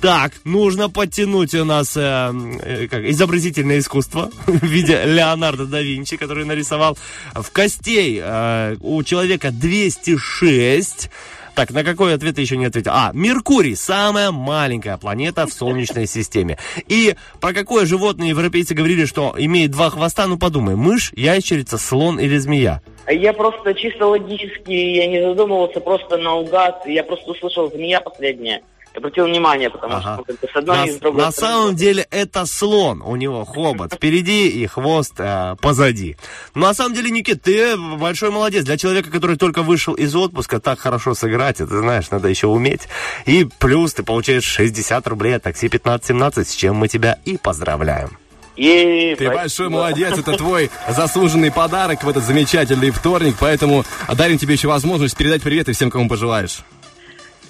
[0.00, 2.32] Так, нужно подтянуть у нас э,
[2.62, 4.09] э, как, изобразительное искусство
[4.46, 6.96] в виде Леонардо да Винчи, который нарисовал
[7.34, 11.10] в костей э, у человека 206.
[11.54, 12.92] Так, на какой ответ ты еще не ответил?
[12.94, 16.58] А, Меркурий, самая маленькая планета в Солнечной системе.
[16.88, 20.26] И про какое животное европейцы говорили, что имеет два хвоста?
[20.26, 22.80] Ну подумай, мышь, ящерица, слон или змея?
[23.08, 26.86] Я просто чисто логически, я не задумывался, просто наугад.
[26.86, 28.62] Я просто услышал змея последняя.
[28.94, 30.14] Обратил внимание, потому Ага.
[30.16, 31.54] что как бы с одной На, и с другой на стороны.
[31.62, 33.02] самом деле это слон.
[33.02, 36.16] У него хобот впереди и хвост э, позади.
[36.54, 38.64] Но на самом деле, Никит, ты большой молодец.
[38.64, 42.88] Для человека, который только вышел из отпуска, так хорошо сыграть, это знаешь, надо еще уметь.
[43.26, 48.10] И плюс ты получаешь 60 рублей от такси 1517, с чем мы тебя и поздравляем.
[48.56, 54.54] И Ты большой молодец, это твой заслуженный подарок в этот замечательный вторник, поэтому дарим тебе
[54.54, 56.58] еще возможность передать приветы всем, кому пожелаешь.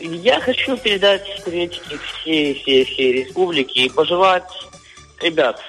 [0.01, 4.51] Я хочу передать приветики всей, всей, всей республике и пожелать,
[5.21, 5.63] ребят,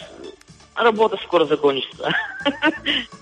[0.73, 2.13] работа скоро закончится.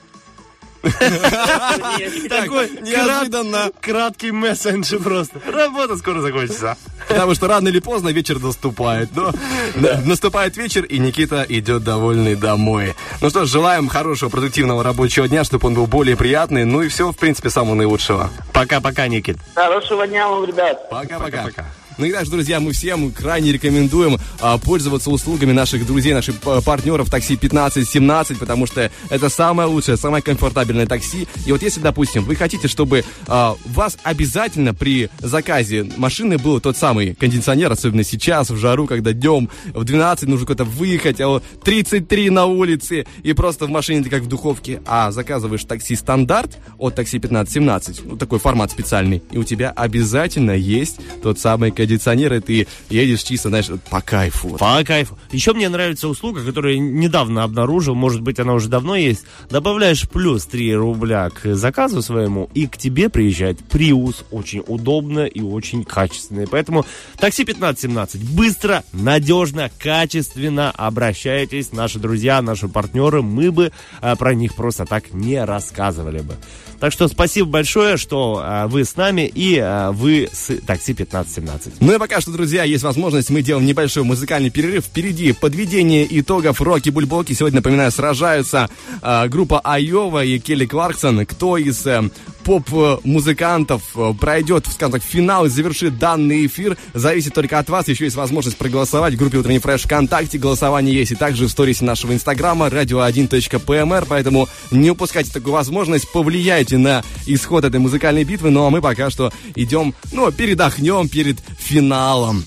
[0.81, 3.72] Такой неожиданно.
[3.81, 5.41] краткий мессендж просто.
[5.51, 6.77] Работа скоро закончится.
[7.07, 9.10] Потому что рано или поздно вечер наступает.
[9.15, 9.31] Но
[9.76, 12.95] да, наступает вечер, и Никита идет довольный домой.
[13.22, 16.65] Ну что ж, желаем хорошего, продуктивного рабочего дня, чтобы он был более приятный.
[16.65, 18.30] Ну и всего, в принципе, самого наилучшего.
[18.53, 19.38] Пока-пока, Никит.
[19.56, 20.89] Хорошего дня вам, ребят.
[20.89, 21.65] Пока-пока.
[21.99, 26.61] Ну и также, друзья, мы всем крайне рекомендуем а, пользоваться услугами наших друзей, наших п-
[26.61, 31.27] партнеров такси 1517, потому что это самое лучшее, самое комфортабельное такси.
[31.45, 36.77] И вот если, допустим, вы хотите, чтобы а, вас обязательно при заказе машины был тот
[36.77, 41.43] самый кондиционер, особенно сейчас, в жару, когда днем в 12 нужно куда-то выехать, а вот
[41.65, 46.57] 33 на улице, и просто в машине ты как в духовке, а заказываешь такси стандарт
[46.77, 51.89] от такси 1517, ну, такой формат специальный, и у тебя обязательно есть тот самый кондиционер,
[51.90, 54.49] и ты едешь чисто, знаешь, по кайфу.
[54.57, 55.18] По кайфу.
[55.32, 59.24] Еще мне нравится услуга, которую недавно обнаружил, может быть, она уже давно есть.
[59.49, 64.24] Добавляешь плюс 3 рубля к заказу своему, и к тебе приезжает Приус.
[64.32, 66.45] Очень удобно и очень качественно.
[66.49, 66.86] Поэтому
[67.18, 68.24] такси 1517.
[68.36, 71.72] Быстро, надежно, качественно обращайтесь.
[71.72, 73.72] Наши друзья, наши партнеры, мы бы
[74.02, 76.36] а, про них просто так не рассказывали бы.
[76.80, 81.78] Так что спасибо большое, что а, вы с нами и а, вы с такси 1517.
[81.81, 84.84] Ну и пока что, друзья, есть возможность, мы делаем небольшой музыкальный перерыв.
[84.84, 87.31] Впереди подведение итогов Роки Бульбоки.
[87.31, 88.69] Сегодня, напоминаю, сражаются
[89.01, 91.26] э, группа Айова и Келли Кларксон.
[91.26, 92.10] Кто из э,
[92.43, 97.88] поп-музыкантов э, пройдет, скажем так, финал и завершит данный эфир, зависит только от вас.
[97.88, 100.38] Еще есть возможность проголосовать в группе Утренний Фреш ВКонтакте.
[100.38, 106.77] Голосование есть и также в сторисе нашего инстаграма radio1.pmr, поэтому не упускайте такую возможность, повлияйте
[106.77, 108.49] на исход этой музыкальной битвы.
[108.49, 111.38] Ну а мы пока что идем, ну, передохнем перед.
[111.72, 112.46] Love.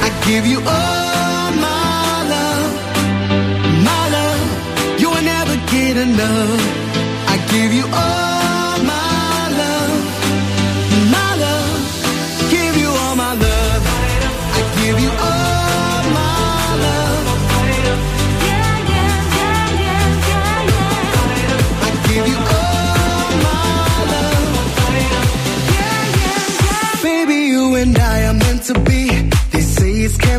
[0.00, 0.60] I give you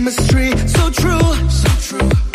[0.10, 0.50] chemistry.
[0.68, 2.29] So true, so true, so true.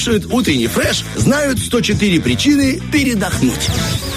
[0.00, 3.68] Слушает утренний фреш, знают 104 причины передохнуть.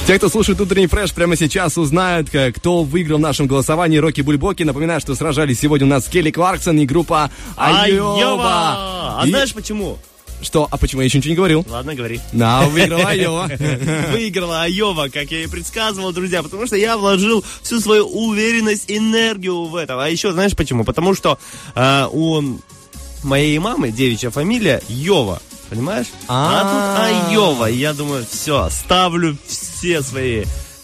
[0.07, 4.63] Те, кто слушает утренний фреш, прямо сейчас узнают, кто выиграл в нашем голосовании Рокки Бульбоки.
[4.63, 8.15] Напоминаю, что сражались сегодня у нас Келли Кларксон и группа Айова.
[8.15, 8.43] Айова!
[8.45, 9.97] А И- знаешь почему?
[10.41, 10.69] Что?
[10.71, 11.01] А почему?
[11.01, 11.65] Я еще ничего не говорил.
[11.69, 12.21] Ладно, говори.
[12.31, 13.51] Да, выиграла Айова.
[14.13, 19.65] Выиграла Айова, как я и предсказывал, друзья, потому что я вложил всю свою уверенность, энергию
[19.65, 20.01] в это.
[20.01, 20.85] А еще знаешь почему?
[20.85, 21.37] Потому что
[21.75, 22.41] э, у
[23.23, 25.41] моей мамы девичья фамилия Йова.
[25.73, 26.07] Понимаешь?
[26.27, 27.65] А, тут Айова.
[27.65, 30.43] Я думаю, все, ставлю все свои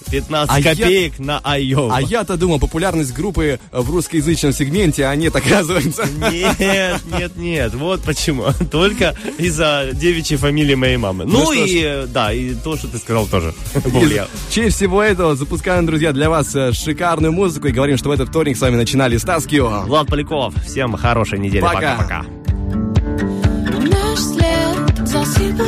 [0.09, 1.95] 15 А я- копеек на Айова.
[1.95, 6.07] А я-то думал, популярность группы в русскоязычном сегменте, а нет, оказывается.
[6.31, 7.73] Нет, нет, нет.
[7.75, 8.45] Вот почему.
[8.71, 11.25] Только из-за девичьей фамилии моей мамы.
[11.25, 13.53] Ну Ну, и, э, да, и то, что ты сказал тоже.
[13.75, 18.11] В честь всего этого запускаем, друзья, для вас э, шикарную музыку и говорим, что в
[18.11, 19.81] этот вторник с вами начинали Стаскио.
[19.81, 20.55] Влад Поляков.
[20.65, 21.61] Всем хорошей недели.
[21.61, 21.95] Пока.
[21.97, 22.25] Пока-пока.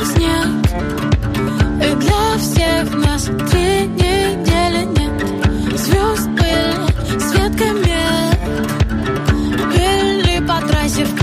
[0.05, 0.47] Снег.
[1.83, 5.15] И для всех нас три недели нет.
[5.77, 8.39] Звезд были свет комет
[9.73, 11.20] Били по трассе в